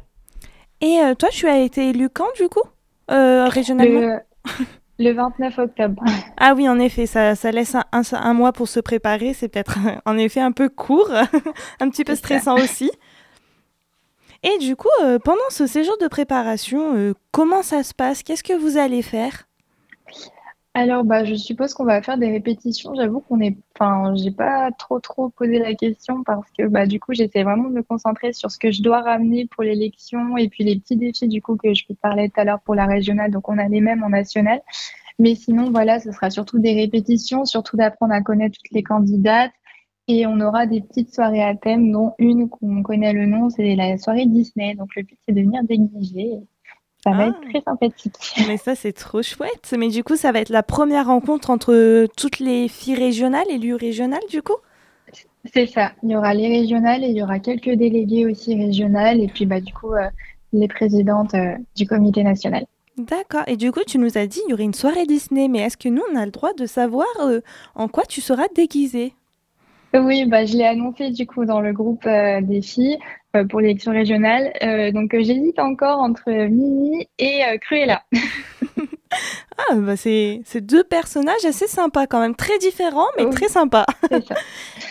Et 0.81 0.99
toi, 1.17 1.29
tu 1.31 1.47
as 1.47 1.61
été 1.61 1.89
élu 1.89 2.09
quand 2.09 2.31
du 2.39 2.47
coup? 2.49 2.61
Régionalement 3.07 4.19
le, 4.97 5.13
29 5.13 5.59
octobre. 5.59 6.03
Ah 6.37 6.53
oui, 6.55 6.67
en 6.69 6.79
effet, 6.79 7.05
ça, 7.05 7.35
ça 7.35 7.51
laisse 7.51 7.75
un, 7.75 7.83
un, 7.91 8.33
mois 8.33 8.51
pour 8.51 8.67
se 8.67 8.79
préparer. 8.79 9.33
C'est 9.33 9.47
peut-être 9.47 9.77
en 10.05 10.17
effet 10.17 10.41
un 10.41 10.51
peu 10.51 10.69
court, 10.69 11.11
un 11.79 11.89
petit 11.89 12.03
peu 12.03 12.15
stressant 12.15 12.55
aussi. 12.55 12.91
Et 14.43 14.57
du 14.59 14.75
coup, 14.75 14.89
euh, 15.01 15.17
pendant 15.17 15.49
ce 15.49 15.65
séjour 15.65 15.97
de 15.97 16.07
préparation, 16.07 16.95
euh, 16.95 17.13
comment 17.31 17.63
ça 17.63 17.81
se 17.83 17.93
passe? 17.93 18.21
Qu'est-ce 18.21 18.43
que 18.43 18.53
vous 18.53 18.77
allez 18.77 19.01
faire? 19.01 19.47
Alors, 20.77 21.05
bah, 21.05 21.23
je 21.23 21.35
suppose 21.35 21.73
qu'on 21.73 21.85
va 21.85 22.01
faire 22.01 22.17
des 22.17 22.29
répétitions. 22.29 22.93
J'avoue 22.95 23.21
qu'on 23.21 23.39
est, 23.39 23.57
enfin, 23.75 24.13
j'ai 24.15 24.31
pas 24.31 24.71
trop 24.73 24.99
trop 24.99 25.29
posé 25.29 25.57
la 25.57 25.73
question 25.73 26.21
parce 26.23 26.51
que, 26.51 26.67
bah, 26.67 26.85
du 26.85 26.99
coup, 26.99 27.13
j'essaie 27.13 27.43
vraiment 27.43 27.69
de 27.69 27.75
me 27.75 27.81
concentrer 27.83 28.33
sur 28.33 28.51
ce 28.51 28.59
que 28.59 28.71
je 28.71 28.83
dois 28.83 29.01
ramener 29.01 29.47
pour 29.47 29.63
l'élection 29.63 30.35
et 30.37 30.49
puis 30.49 30.65
les 30.65 30.77
petits 30.77 30.97
défis 30.97 31.29
du 31.29 31.41
coup 31.41 31.55
que 31.55 31.73
je 31.73 31.85
vous 31.87 31.95
parlais 31.95 32.27
tout 32.27 32.41
à 32.41 32.43
l'heure 32.43 32.59
pour 32.61 32.75
la 32.75 32.85
régionale. 32.87 33.31
Donc, 33.31 33.47
on 33.49 33.57
a 33.57 33.69
les 33.69 33.79
mêmes 33.79 34.03
en 34.03 34.09
national. 34.09 34.61
Mais 35.19 35.35
sinon, 35.35 35.71
voilà, 35.71 35.99
ce 36.01 36.11
sera 36.11 36.29
surtout 36.29 36.59
des 36.59 36.73
répétitions, 36.73 37.45
surtout 37.45 37.77
d'apprendre 37.77 38.13
à 38.13 38.21
connaître 38.21 38.57
toutes 38.57 38.73
les 38.73 38.83
candidates, 38.83 39.53
et 40.07 40.27
on 40.27 40.39
aura 40.41 40.67
des 40.67 40.81
petites 40.81 41.13
soirées 41.13 41.43
à 41.43 41.55
thème, 41.55 41.91
dont 41.91 42.13
une 42.19 42.49
qu'on 42.49 42.83
connaît 42.83 43.13
le 43.13 43.25
nom, 43.25 43.49
c'est 43.49 43.75
la 43.75 43.97
soirée 43.97 44.25
Disney. 44.27 44.75
Donc 44.75 44.95
le 44.95 45.03
but, 45.03 45.17
c'est 45.27 45.33
de 45.33 45.41
venir 45.41 45.63
déguiser. 45.63 46.31
Ça 47.05 47.11
va 47.11 47.27
être 47.27 47.37
ah. 47.39 47.49
très 47.49 47.61
sympathique. 47.61 48.15
Mais 48.47 48.57
ça, 48.57 48.75
c'est 48.75 48.93
trop 48.93 49.21
chouette. 49.21 49.75
Mais 49.77 49.89
du 49.89 50.03
coup, 50.03 50.15
ça 50.15 50.31
va 50.31 50.39
être 50.39 50.49
la 50.49 50.63
première 50.63 51.07
rencontre 51.07 51.49
entre 51.49 52.07
toutes 52.17 52.39
les 52.39 52.67
filles 52.67 52.95
régionales, 52.95 53.45
et 53.49 53.55
élues 53.55 53.75
régionales, 53.75 54.23
du 54.29 54.41
coup? 54.41 54.57
C'est 55.53 55.67
ça. 55.67 55.91
Il 56.01 56.09
y 56.09 56.15
aura 56.15 56.33
les 56.33 56.47
régionales 56.47 57.03
et 57.03 57.07
il 57.07 57.15
y 57.15 57.21
aura 57.21 57.39
quelques 57.39 57.69
délégués 57.69 58.25
aussi 58.25 58.55
régionales. 58.55 59.21
Et 59.21 59.27
puis, 59.27 59.45
bah, 59.45 59.61
du 59.61 59.71
coup, 59.71 59.93
euh, 59.93 60.09
les 60.53 60.67
présidentes 60.67 61.35
euh, 61.35 61.55
du 61.75 61.85
comité 61.85 62.23
national. 62.23 62.65
D'accord. 62.97 63.43
Et 63.47 63.57
du 63.57 63.71
coup, 63.71 63.81
tu 63.85 63.99
nous 63.99 64.17
as 64.17 64.25
dit 64.25 64.41
il 64.47 64.51
y 64.51 64.53
aurait 64.53 64.63
une 64.63 64.73
soirée 64.73 65.05
Disney. 65.05 65.47
Mais 65.47 65.59
est-ce 65.59 65.77
que 65.77 65.89
nous, 65.89 66.01
on 66.11 66.15
a 66.15 66.25
le 66.25 66.31
droit 66.31 66.53
de 66.53 66.65
savoir 66.65 67.07
euh, 67.21 67.41
en 67.75 67.87
quoi 67.87 68.03
tu 68.05 68.21
seras 68.21 68.47
déguisée? 68.55 69.13
Oui, 70.01 70.25
bah, 70.25 70.45
je 70.45 70.57
l'ai 70.57 70.65
annoncé 70.65 71.11
du 71.11 71.25
coup 71.27 71.45
dans 71.45 71.61
le 71.61 71.73
groupe 71.73 72.05
euh, 72.05 72.41
des 72.41 72.61
filles 72.61 72.97
euh, 73.35 73.45
pour 73.45 73.61
l'élection 73.61 73.91
régionale. 73.91 74.51
Euh, 74.63 74.91
donc 74.91 75.11
j'hésite 75.13 75.59
encore 75.59 75.99
entre 75.99 76.31
Mimi 76.31 77.07
et 77.19 77.41
Cruella. 77.61 78.03
ah, 79.69 79.75
bah 79.75 79.95
c'est 79.95 80.41
deux 80.61 80.83
personnages 80.83 81.45
assez 81.45 81.67
sympas 81.67 82.07
quand 82.07 82.19
même, 82.19 82.35
très 82.35 82.57
différents 82.57 83.07
mais 83.17 83.29
très 83.29 83.47
sympas. 83.47 83.85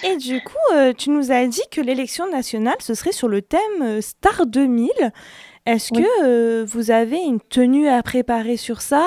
et 0.05 0.17
du 0.17 0.41
coup, 0.41 0.75
tu 0.97 1.11
nous 1.11 1.31
as 1.31 1.47
dit 1.47 1.61
que 1.71 1.81
l'élection 1.81 2.31
nationale, 2.31 2.77
ce 2.81 2.95
serait 2.95 3.13
sur 3.13 3.29
le 3.29 3.43
thème 3.43 4.01
Star 4.01 4.47
2000. 4.47 4.89
Est-ce 5.67 5.93
que 5.93 6.65
vous 6.65 6.91
avez 6.91 7.19
une 7.19 7.41
tenue 7.41 7.89
à 7.89 8.03
préparer 8.03 8.57
sur 8.57 8.81
ça? 8.81 9.05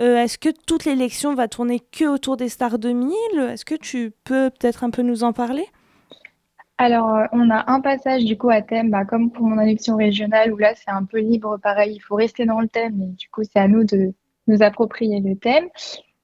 Euh, 0.00 0.16
est-ce 0.16 0.38
que 0.38 0.48
toute 0.66 0.86
l'élection 0.86 1.34
va 1.34 1.46
tourner 1.46 1.80
que 1.80 2.06
autour 2.06 2.36
des 2.36 2.48
stars 2.48 2.78
2000 2.78 3.12
Est-ce 3.50 3.66
que 3.66 3.74
tu 3.74 4.12
peux 4.24 4.50
peut-être 4.50 4.82
un 4.82 4.90
peu 4.90 5.02
nous 5.02 5.24
en 5.24 5.32
parler? 5.34 5.66
Alors, 6.78 7.14
euh, 7.14 7.26
on 7.32 7.50
a 7.50 7.70
un 7.70 7.80
passage 7.80 8.24
du 8.24 8.38
coup 8.38 8.48
à 8.48 8.62
thème, 8.62 8.90
bah, 8.90 9.04
comme 9.04 9.30
pour 9.30 9.46
mon 9.46 9.60
élection 9.60 9.96
régionale, 9.96 10.52
où 10.52 10.56
là 10.56 10.74
c'est 10.74 10.90
un 10.90 11.04
peu 11.04 11.18
libre, 11.18 11.58
pareil, 11.62 11.96
il 11.96 12.00
faut 12.00 12.14
rester 12.14 12.46
dans 12.46 12.60
le 12.60 12.68
thème, 12.68 13.02
et 13.02 13.14
du 13.16 13.28
coup 13.28 13.42
c'est 13.44 13.58
à 13.58 13.68
nous 13.68 13.84
de 13.84 14.14
nous 14.46 14.62
approprier 14.62 15.20
le 15.20 15.36
thème. 15.36 15.68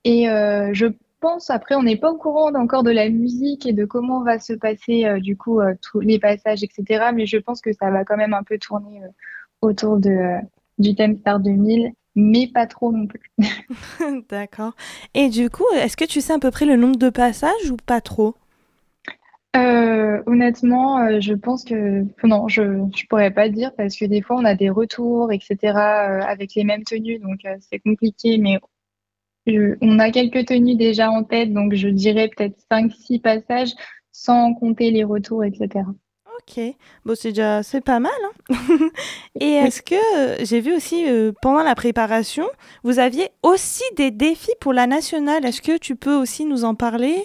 Et 0.05 0.31
euh, 0.31 0.71
je 0.73 0.87
pense, 1.21 1.51
après, 1.51 1.75
on 1.75 1.83
n'est 1.83 1.97
pas 1.97 2.11
au 2.11 2.17
courant 2.17 2.55
encore 2.55 2.83
de 2.83 2.91
la 2.91 3.11
musique 3.11 3.67
et 3.67 3.75
de 3.75 3.85
comment 3.85 4.23
va 4.23 4.39
se 4.39 4.55
passer 4.55 5.05
du 5.21 5.37
coup 5.37 5.61
tous 5.83 6.01
les 6.01 6.19
passages, 6.19 6.63
etc. 6.63 7.11
Mais 7.15 7.27
je 7.27 7.37
pense 7.37 7.61
que 7.61 7.73
ça 7.73 7.91
va 7.91 8.05
quand 8.05 8.17
même 8.17 8.35
un 8.35 8.43
peu 8.43 8.59
tourner 8.59 9.03
autour 9.61 9.99
du 9.99 10.95
thème 10.95 11.17
Star 11.19 11.41
2000 11.41 11.93
mais 12.17 12.49
pas 12.49 12.67
trop 12.67 12.91
non 12.91 13.07
plus. 13.07 13.31
D'accord. 14.29 14.75
Et 15.15 15.29
du 15.29 15.51
coup, 15.51 15.67
est-ce 15.77 15.97
que 15.97 16.05
tu 16.05 16.21
sais 16.21 16.33
à 16.33 16.39
peu 16.39 16.51
près 16.51 16.67
le 16.67 16.77
nombre 16.77 16.97
de 16.97 17.11
passages 17.11 17.71
ou 17.71 17.77
pas 17.77 18.01
trop? 18.01 18.35
Euh, 19.57 20.23
honnêtement, 20.27 20.99
euh, 20.99 21.21
je 21.21 21.33
pense 21.33 21.65
que 21.65 22.05
non, 22.25 22.49
je 22.49 22.63
ne 22.63 23.07
pourrais 23.09 23.31
pas 23.31 23.49
dire 23.49 23.73
parce 23.77 23.97
que 23.97 24.05
des 24.05 24.21
fois 24.21 24.37
on 24.37 24.45
a 24.45 24.55
des 24.55 24.69
retours, 24.69 25.33
etc. 25.33 25.57
Euh, 25.63 26.21
avec 26.23 26.55
les 26.55 26.65
mêmes 26.65 26.85
tenues, 26.85 27.19
donc 27.19 27.41
c'est 27.61 27.79
compliqué. 27.79 28.39
Mais 28.39 28.59
on 29.81 29.99
a 29.99 30.11
quelques 30.11 30.47
tenues 30.47 30.77
déjà 30.77 31.11
en 31.11 31.23
tête, 31.25 31.53
donc 31.53 31.75
je 31.75 31.89
dirais 31.89 32.29
peut-être 32.29 32.59
5-6 32.71 33.21
passages 33.21 33.73
sans 34.13 34.55
compter 34.55 34.91
les 34.91 35.05
retours, 35.05 35.45
etc. 35.45 35.85
Ok, 36.49 36.63
bon 37.05 37.15
c'est 37.17 37.31
déjà 37.31 37.63
c'est 37.65 37.81
pas 37.81 37.99
mal. 37.99 38.13
Hein. 38.51 38.55
Et 39.41 39.53
est-ce 39.55 39.83
que 39.83 39.95
euh, 40.17 40.37
j'ai 40.45 40.61
vu 40.61 40.77
aussi 40.77 41.05
euh, 41.09 41.33
pendant 41.43 41.65
la 41.65 41.75
préparation, 41.75 42.47
vous 42.85 43.01
aviez 43.01 43.31
aussi 43.43 43.83
des 43.97 44.13
défis 44.13 44.55
pour 44.61 44.73
la 44.73 44.87
nationale? 44.87 45.45
Est-ce 45.45 45.61
que 45.61 45.77
tu 45.77 45.97
peux 45.97 46.15
aussi 46.15 46.45
nous 46.45 46.65
en 46.65 46.77
parler? 46.77 47.25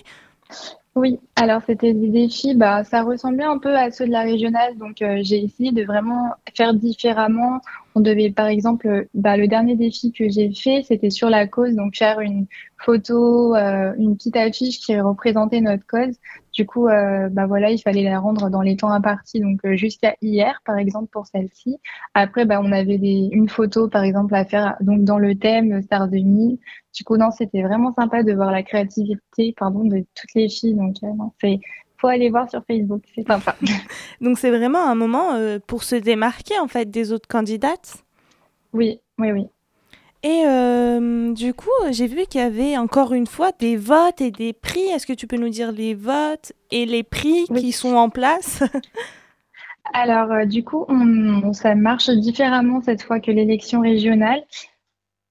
Oui, 0.95 1.19
alors 1.35 1.61
c'était 1.67 1.93
des 1.93 2.09
défis, 2.09 2.55
bah 2.55 2.83
ça 2.83 3.03
ressemblait 3.03 3.45
un 3.45 3.59
peu 3.59 3.75
à 3.75 3.91
ceux 3.91 4.07
de 4.07 4.11
la 4.11 4.23
régionale, 4.23 4.75
donc 4.77 5.01
euh, 5.03 5.19
j'ai 5.21 5.43
essayé 5.43 5.71
de 5.71 5.83
vraiment 5.83 6.31
faire 6.57 6.73
différemment. 6.73 7.61
On 7.93 7.99
devait 7.99 8.31
par 8.31 8.47
exemple, 8.47 9.07
bah, 9.13 9.37
le 9.37 9.47
dernier 9.47 9.75
défi 9.75 10.11
que 10.11 10.29
j'ai 10.29 10.51
fait, 10.51 10.81
c'était 10.83 11.11
sur 11.11 11.29
la 11.29 11.45
cause, 11.45 11.75
donc 11.75 11.95
faire 11.95 12.21
une 12.21 12.47
photo, 12.77 13.53
une 13.55 14.15
petite 14.17 14.35
affiche 14.35 14.79
qui 14.79 14.99
représentait 14.99 15.61
notre 15.61 15.85
cause. 15.85 16.15
Du 16.53 16.65
coup, 16.65 16.87
euh, 16.87 17.29
bah 17.29 17.45
voilà, 17.47 17.71
il 17.71 17.79
fallait 17.79 18.03
la 18.03 18.19
rendre 18.19 18.49
dans 18.49 18.61
les 18.61 18.75
temps 18.75 18.91
impartis, 18.91 19.39
donc 19.39 19.59
euh, 19.65 19.75
jusqu'à 19.75 20.15
hier, 20.21 20.61
par 20.65 20.77
exemple, 20.77 21.07
pour 21.11 21.25
celle-ci. 21.25 21.77
Après, 22.13 22.45
bah, 22.45 22.59
on 22.61 22.71
avait 22.71 22.97
des, 22.97 23.29
une 23.31 23.47
photo, 23.47 23.87
par 23.87 24.03
exemple, 24.03 24.35
à 24.35 24.43
faire 24.43 24.75
donc 24.81 25.03
dans 25.03 25.17
le 25.17 25.35
thème 25.35 25.81
Star 25.81 26.09
2000. 26.09 26.57
Du 26.93 27.03
coup, 27.05 27.15
non, 27.15 27.31
c'était 27.31 27.61
vraiment 27.61 27.93
sympa 27.93 28.23
de 28.23 28.33
voir 28.33 28.51
la 28.51 28.63
créativité, 28.63 29.53
pardon, 29.57 29.85
de 29.85 30.05
toutes 30.13 30.33
les 30.35 30.49
filles. 30.49 30.75
Donc, 30.75 30.95
euh, 31.03 31.07
c'est 31.39 31.59
faut 31.97 32.07
aller 32.07 32.31
voir 32.31 32.49
sur 32.49 32.65
Facebook, 32.65 33.03
c'est 33.15 33.25
sympa. 33.25 33.55
donc, 34.21 34.37
c'est 34.37 34.49
vraiment 34.49 34.89
un 34.89 34.95
moment 34.95 35.37
pour 35.67 35.83
se 35.83 35.95
démarquer 35.95 36.59
en 36.59 36.67
fait 36.67 36.89
des 36.89 37.13
autres 37.13 37.27
candidates? 37.27 38.03
Oui, 38.73 38.99
oui, 39.19 39.31
oui. 39.31 39.47
Et 40.23 40.43
euh, 40.45 41.33
du 41.33 41.53
coup, 41.53 41.69
j'ai 41.89 42.05
vu 42.05 42.25
qu'il 42.27 42.41
y 42.41 42.43
avait 42.43 42.77
encore 42.77 43.13
une 43.13 43.25
fois 43.25 43.51
des 43.59 43.75
votes 43.75 44.21
et 44.21 44.29
des 44.29 44.53
prix. 44.53 44.81
Est-ce 44.81 45.07
que 45.07 45.13
tu 45.13 45.25
peux 45.25 45.37
nous 45.37 45.49
dire 45.49 45.71
les 45.71 45.95
votes 45.95 46.53
et 46.69 46.85
les 46.85 47.01
prix 47.03 47.45
qui 47.45 47.71
sont 47.71 47.95
en 47.95 48.09
place? 48.09 48.63
Alors, 49.93 50.31
euh, 50.31 50.45
du 50.45 50.63
coup, 50.63 50.85
on, 50.89 51.53
ça 51.53 51.73
marche 51.73 52.09
différemment 52.11 52.81
cette 52.81 53.01
fois 53.01 53.19
que 53.19 53.31
l'élection 53.31 53.81
régionale. 53.81 54.43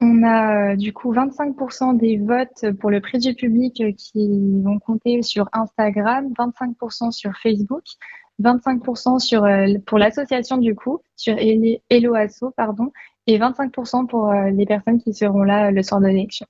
On 0.01 0.23
a 0.25 0.73
euh, 0.73 0.77
du 0.77 0.93
coup 0.93 1.15
25% 1.15 1.97
des 1.97 2.17
votes 2.19 2.73
pour 2.81 2.91
le 2.91 3.01
prix 3.01 3.19
du 3.19 3.35
public 3.35 3.83
qui 3.97 4.63
vont 4.63 4.79
compter 4.81 5.23
sur 5.23 5.49
Instagram, 5.53 6.33
25% 6.37 7.13
sur 7.13 7.33
Facebook, 7.37 7.85
25% 8.43 9.19
sur, 9.19 9.47
pour 9.87 9.99
l'association 9.99 10.57
du 10.57 10.75
coup, 10.75 11.01
sur 11.17 11.37
Hello 11.39 12.15
Asso, 12.15 12.51
pardon, 12.57 12.91
et 13.27 13.39
25% 13.39 14.07
pour 14.07 14.31
euh, 14.31 14.51
les 14.51 14.67
personnes 14.67 15.01
qui 15.01 15.13
seront 15.13 15.43
là 15.43 15.69
euh, 15.69 15.71
le 15.71 15.83
soir 15.83 16.01
de 16.01 16.07
l'élection. 16.07 16.47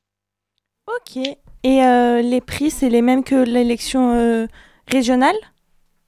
Ok. 0.86 1.16
Et 1.62 1.84
euh, 1.84 2.22
les 2.22 2.40
prix, 2.40 2.70
c'est 2.70 2.88
les 2.88 3.02
mêmes 3.02 3.22
que 3.22 3.34
l'élection 3.34 4.48
régionale? 4.86 5.36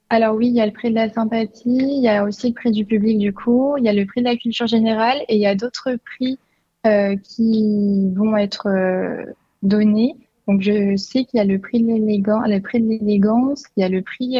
Alors 0.08 0.34
oui, 0.34 0.48
il 0.48 0.54
y 0.54 0.60
a 0.60 0.66
le 0.66 0.72
prix 0.72 0.90
de 0.90 0.94
la 0.94 1.10
sympathie, 1.10 1.62
il 1.64 2.02
y 2.02 2.08
a 2.08 2.24
aussi 2.24 2.48
le 2.48 2.54
prix 2.54 2.70
du 2.70 2.84
public 2.84 3.18
du 3.18 3.32
coup, 3.32 3.76
il 3.78 3.84
y 3.84 3.88
a 3.88 3.92
le 3.92 4.04
prix 4.04 4.20
de 4.20 4.26
la 4.26 4.36
culture 4.36 4.66
générale 4.66 5.18
et 5.28 5.36
il 5.36 5.40
y 5.40 5.46
a 5.46 5.54
d'autres 5.54 5.96
prix 6.04 6.38
euh, 6.86 7.16
qui 7.16 8.10
vont 8.14 8.36
être 8.36 8.68
donnés. 9.62 10.16
Donc 10.48 10.60
je 10.60 10.96
sais 10.96 11.24
qu'il 11.24 11.38
y 11.38 11.40
a 11.40 11.44
le 11.44 11.58
prix 11.58 11.82
de 11.82 11.86
l'élégance, 11.86 12.44
le 12.46 12.60
prix 12.60 12.80
de 12.80 12.88
l'élégance, 12.88 13.64
il 13.76 13.82
y 13.82 13.84
a 13.84 13.88
le 13.88 14.02
prix 14.02 14.38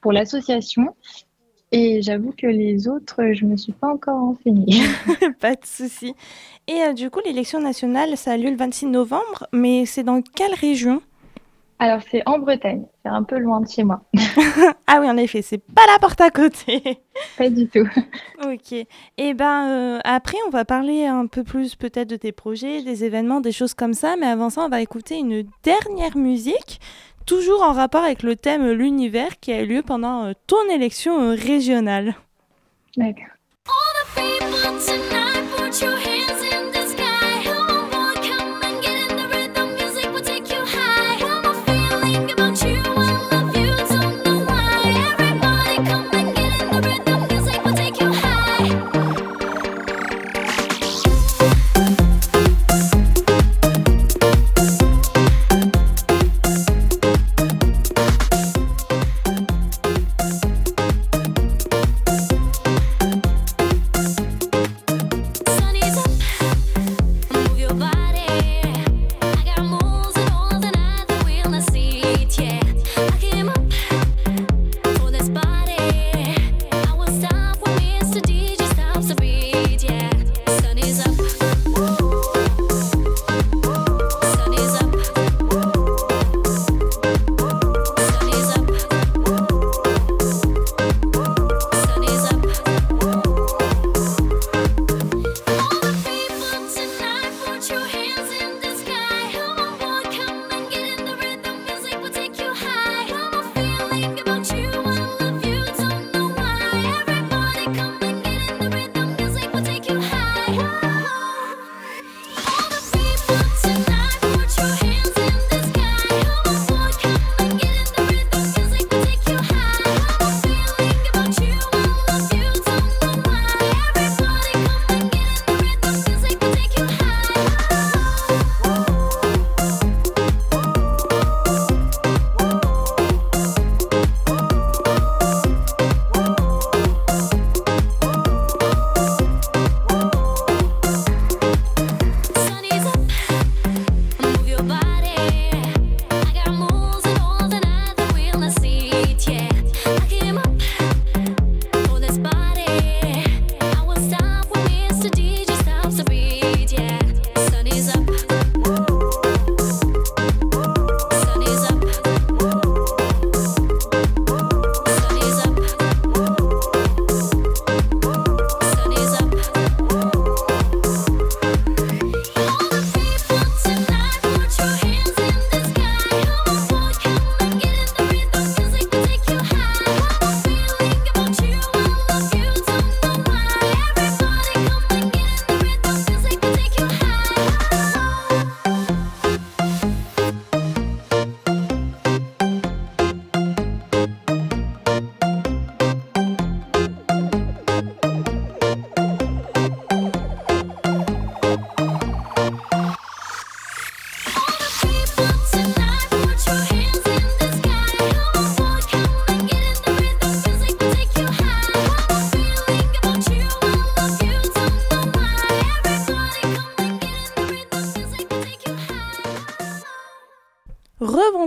pour 0.00 0.12
l'association 0.12 0.94
et 1.72 2.02
j'avoue 2.02 2.32
que 2.36 2.46
les 2.46 2.86
autres, 2.86 3.32
je 3.32 3.46
ne 3.46 3.52
me 3.52 3.56
suis 3.56 3.72
pas 3.72 3.88
encore 3.88 4.20
renseignée. 4.20 4.82
pas 5.40 5.54
de 5.54 5.64
souci. 5.64 6.14
Et 6.68 6.82
euh, 6.82 6.92
du 6.92 7.08
coup, 7.08 7.20
l'élection 7.24 7.60
nationale, 7.60 8.16
ça 8.18 8.32
a 8.32 8.36
lieu 8.36 8.50
le 8.50 8.56
26 8.56 8.86
novembre, 8.86 9.46
mais 9.52 9.86
c'est 9.86 10.04
dans 10.04 10.20
quelle 10.20 10.54
région? 10.54 11.00
Alors, 11.78 12.00
c'est 12.10 12.22
en 12.26 12.38
Bretagne. 12.38 12.84
C'est 13.02 13.08
un 13.10 13.24
peu 13.24 13.38
loin 13.38 13.60
de 13.60 13.68
chez 13.68 13.82
moi. 13.82 14.02
ah 14.86 14.98
oui, 15.00 15.08
en 15.08 15.16
effet, 15.16 15.40
c'est 15.40 15.58
pas 15.58 15.82
la 15.90 15.98
porte 15.98 16.20
à 16.20 16.30
côté. 16.30 17.00
pas 17.38 17.48
du 17.48 17.66
tout. 17.66 17.88
ok. 18.44 18.72
Et 18.72 18.86
eh 19.16 19.34
ben, 19.34 19.66
euh, 19.66 19.98
après, 20.04 20.36
on 20.46 20.50
va 20.50 20.64
parler 20.64 21.06
un 21.06 21.26
peu 21.26 21.42
plus 21.42 21.74
peut-être 21.74 22.08
de 22.08 22.16
tes 22.16 22.32
projets, 22.32 22.82
des 22.82 23.04
événements, 23.04 23.40
des 23.40 23.50
choses 23.50 23.74
comme 23.74 23.94
ça. 23.94 24.14
Mais 24.20 24.26
avant 24.26 24.50
ça, 24.50 24.60
on 24.60 24.68
va 24.68 24.82
écouter 24.82 25.16
une 25.16 25.44
dernière 25.64 26.16
musique 26.16 26.80
toujours 27.24 27.62
en 27.62 27.72
rapport 27.72 28.04
avec 28.04 28.22
le 28.22 28.36
thème 28.36 28.70
l'univers 28.70 29.38
qui 29.40 29.52
a 29.52 29.62
eu 29.62 29.66
lieu 29.66 29.82
pendant 29.82 30.24
euh, 30.24 30.32
ton 30.46 30.68
élection 30.70 31.20
euh, 31.20 31.34
régionale. 31.34 32.14
D'accord. 32.96 33.26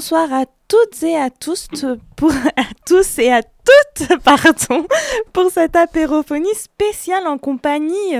Bonsoir 0.06 0.34
à 0.34 0.46
toutes 0.68 1.02
et 1.02 1.18
à 1.18 1.32
tous, 1.32 1.68
pour, 2.16 2.32
à 2.58 2.64
tous 2.86 3.18
et 3.18 3.32
à 3.32 3.42
toutes, 3.42 4.20
pardon, 4.24 4.86
pour 5.34 5.50
cette 5.50 5.76
apérophonie 5.76 6.54
spéciale 6.54 7.26
en 7.26 7.40
compagnie 7.40 8.14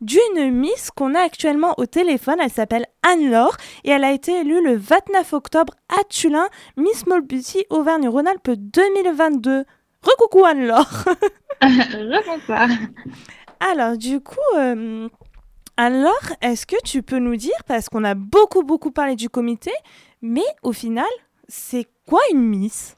d'une 0.00 0.52
Miss 0.52 0.92
qu'on 0.92 1.16
a 1.16 1.18
actuellement 1.18 1.74
au 1.78 1.86
téléphone. 1.86 2.36
Elle 2.40 2.52
s'appelle 2.52 2.86
Anne-Laure 3.02 3.56
et 3.82 3.90
elle 3.90 4.04
a 4.04 4.12
été 4.12 4.42
élue 4.42 4.64
le 4.64 4.76
29 4.76 5.32
octobre 5.32 5.74
à 5.88 6.04
Tulin, 6.04 6.46
Miss 6.76 7.00
Small 7.00 7.22
Beauty 7.22 7.64
Auvergne-Rhône-Alpes 7.70 8.52
2022. 8.52 9.64
Recoucou 10.00 10.44
Anne-Laure 10.44 11.04
Rebonsoir 11.60 12.68
Alors 13.58 13.96
du 13.96 14.20
coup... 14.20 14.38
Euh, 14.56 15.08
alors, 15.78 16.20
est-ce 16.42 16.66
que 16.66 16.76
tu 16.84 17.02
peux 17.02 17.18
nous 17.18 17.34
dire, 17.34 17.56
parce 17.66 17.88
qu'on 17.88 18.04
a 18.04 18.14
beaucoup 18.14 18.62
beaucoup 18.62 18.90
parlé 18.90 19.16
du 19.16 19.30
comité, 19.30 19.72
mais 20.20 20.44
au 20.62 20.72
final, 20.72 21.08
c'est 21.48 21.86
quoi 22.08 22.20
une 22.32 22.42
Miss? 22.42 22.96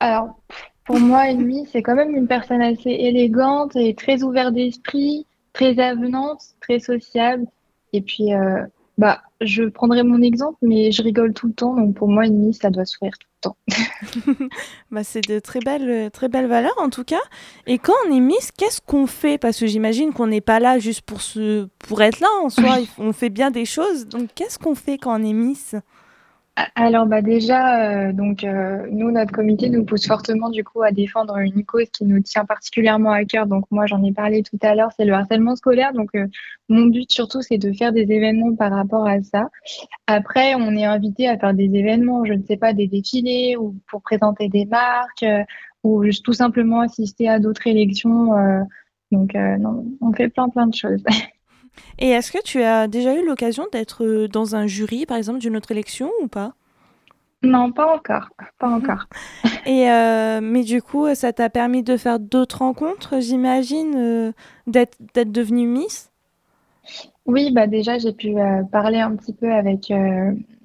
Alors, 0.00 0.40
pour 0.84 0.98
moi, 0.98 1.28
une 1.28 1.44
Miss, 1.44 1.68
c'est 1.72 1.82
quand 1.82 1.94
même 1.94 2.16
une 2.16 2.26
personne 2.26 2.62
assez 2.62 2.90
élégante 2.90 3.76
et 3.76 3.94
très 3.94 4.22
ouverte 4.22 4.54
d'esprit, 4.54 5.26
très 5.52 5.78
avenante, 5.78 6.42
très 6.60 6.80
sociable. 6.80 7.46
Et 7.92 8.00
puis, 8.00 8.34
euh, 8.34 8.64
bah, 8.98 9.22
je 9.40 9.64
prendrai 9.64 10.02
mon 10.02 10.20
exemple, 10.20 10.58
mais 10.62 10.92
je 10.92 11.02
rigole 11.02 11.32
tout 11.32 11.48
le 11.48 11.52
temps. 11.52 11.74
Donc, 11.74 11.94
pour 11.94 12.08
moi, 12.08 12.26
une 12.26 12.46
Miss, 12.46 12.58
ça 12.58 12.70
doit 12.70 12.84
sourire 12.84 13.14
tout 13.18 13.28
le 13.36 13.40
temps. 13.40 14.48
bah, 14.90 15.04
c'est 15.04 15.26
de 15.26 15.38
très 15.38 15.60
belles, 15.60 16.10
très 16.10 16.28
belles 16.28 16.48
valeurs, 16.48 16.78
en 16.78 16.90
tout 16.90 17.04
cas. 17.04 17.20
Et 17.66 17.78
quand 17.78 17.94
on 18.06 18.12
est 18.14 18.20
Miss, 18.20 18.50
qu'est-ce 18.50 18.80
qu'on 18.80 19.06
fait? 19.06 19.38
Parce 19.38 19.58
que 19.60 19.66
j'imagine 19.66 20.12
qu'on 20.12 20.26
n'est 20.26 20.40
pas 20.40 20.60
là 20.60 20.78
juste 20.78 21.02
pour, 21.02 21.20
se... 21.20 21.66
pour 21.78 22.02
être 22.02 22.20
là 22.20 22.28
en 22.42 22.48
soi. 22.48 22.78
on 22.98 23.12
fait 23.12 23.30
bien 23.30 23.50
des 23.50 23.64
choses. 23.64 24.06
Donc, 24.06 24.28
qu'est-ce 24.34 24.58
qu'on 24.58 24.74
fait 24.74 24.98
quand 24.98 25.18
on 25.18 25.24
est 25.24 25.32
Miss? 25.32 25.74
Alors 26.74 27.06
bah 27.06 27.22
déjà, 27.22 28.08
euh, 28.08 28.12
donc 28.12 28.44
euh, 28.44 28.86
nous, 28.90 29.10
notre 29.10 29.32
comité 29.32 29.68
nous 29.68 29.84
pousse 29.84 30.06
fortement 30.06 30.50
du 30.50 30.64
coup 30.64 30.82
à 30.82 30.90
défendre 30.90 31.36
une 31.38 31.64
cause 31.64 31.88
qui 31.90 32.04
nous 32.04 32.20
tient 32.20 32.44
particulièrement 32.44 33.12
à 33.12 33.24
cœur. 33.24 33.46
Donc 33.46 33.64
moi, 33.70 33.86
j'en 33.86 34.02
ai 34.02 34.12
parlé 34.12 34.42
tout 34.42 34.58
à 34.62 34.74
l'heure, 34.74 34.90
c'est 34.96 35.04
le 35.04 35.12
harcèlement 35.12 35.56
scolaire. 35.56 35.92
Donc 35.92 36.10
euh, 36.14 36.26
mon 36.68 36.86
but 36.86 37.10
surtout, 37.10 37.42
c'est 37.42 37.58
de 37.58 37.72
faire 37.72 37.92
des 37.92 38.10
événements 38.12 38.54
par 38.56 38.72
rapport 38.72 39.06
à 39.06 39.22
ça. 39.22 39.48
Après, 40.06 40.54
on 40.54 40.76
est 40.76 40.84
invité 40.84 41.28
à 41.28 41.38
faire 41.38 41.54
des 41.54 41.74
événements, 41.74 42.24
je 42.24 42.32
ne 42.32 42.42
sais 42.42 42.56
pas, 42.56 42.72
des 42.72 42.88
défilés 42.88 43.56
ou 43.56 43.76
pour 43.88 44.02
présenter 44.02 44.48
des 44.48 44.64
marques 44.66 45.24
ou 45.82 46.04
juste 46.04 46.24
tout 46.24 46.32
simplement 46.32 46.80
assister 46.80 47.28
à 47.28 47.38
d'autres 47.38 47.66
élections. 47.66 48.30
donc 49.12 49.34
non, 49.34 49.84
on 50.00 50.12
fait 50.12 50.28
plein 50.28 50.48
plein 50.48 50.66
de 50.66 50.74
choses. 50.74 51.02
Et 51.98 52.10
est-ce 52.10 52.32
que 52.32 52.42
tu 52.42 52.62
as 52.62 52.88
déjà 52.88 53.14
eu 53.14 53.24
l'occasion 53.24 53.66
d'être 53.72 54.04
euh, 54.04 54.28
dans 54.28 54.56
un 54.56 54.66
jury, 54.66 55.06
par 55.06 55.16
exemple, 55.16 55.38
d'une 55.38 55.56
autre 55.56 55.70
élection 55.70 56.10
ou 56.22 56.28
pas? 56.28 56.54
Non, 57.42 57.72
pas 57.72 57.94
encore. 57.94 58.28
Pas 58.58 58.68
mhm. 58.68 58.74
encore. 58.74 59.06
Et 59.66 59.90
euh, 59.90 60.40
mais 60.42 60.62
du 60.62 60.82
coup, 60.82 61.14
ça 61.14 61.32
t'a 61.32 61.50
permis 61.50 61.82
de 61.82 61.96
faire 61.96 62.18
d'autres 62.18 62.58
rencontres, 62.58 63.20
j'imagine, 63.20 63.94
euh, 63.96 64.32
d'être 64.66 64.98
devenue 65.32 65.66
Miss? 65.66 66.10
Oui, 67.26 67.52
bah 67.52 67.66
déjà, 67.66 67.98
j'ai 67.98 68.12
pu 68.12 68.34
parler 68.72 68.98
un 68.98 69.14
petit 69.14 69.34
peu 69.34 69.52
avec 69.52 69.92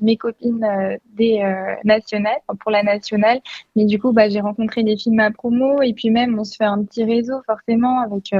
mes 0.02 0.18
copines 0.18 0.65
des 1.13 1.44
nationales, 1.84 2.39
pour 2.60 2.72
la 2.72 2.82
nationale. 2.82 3.41
Mais 3.76 3.86
du 3.86 4.00
coup, 4.00 4.13
bah, 4.13 4.30
j'ai 4.30 4.39
rencontré 4.39 4.82
des 4.82 4.98
filles 4.98 5.20
à 5.20 5.30
promo 5.30 5.84
et 5.84 5.94
puis 5.94 6.10
même, 6.10 6.39
on 6.39 6.44
se 6.44 6.56
fait 6.56 6.63
un 6.63 6.84
petit 6.84 7.04
réseau 7.04 7.36
forcément 7.46 8.00
avec 8.00 8.34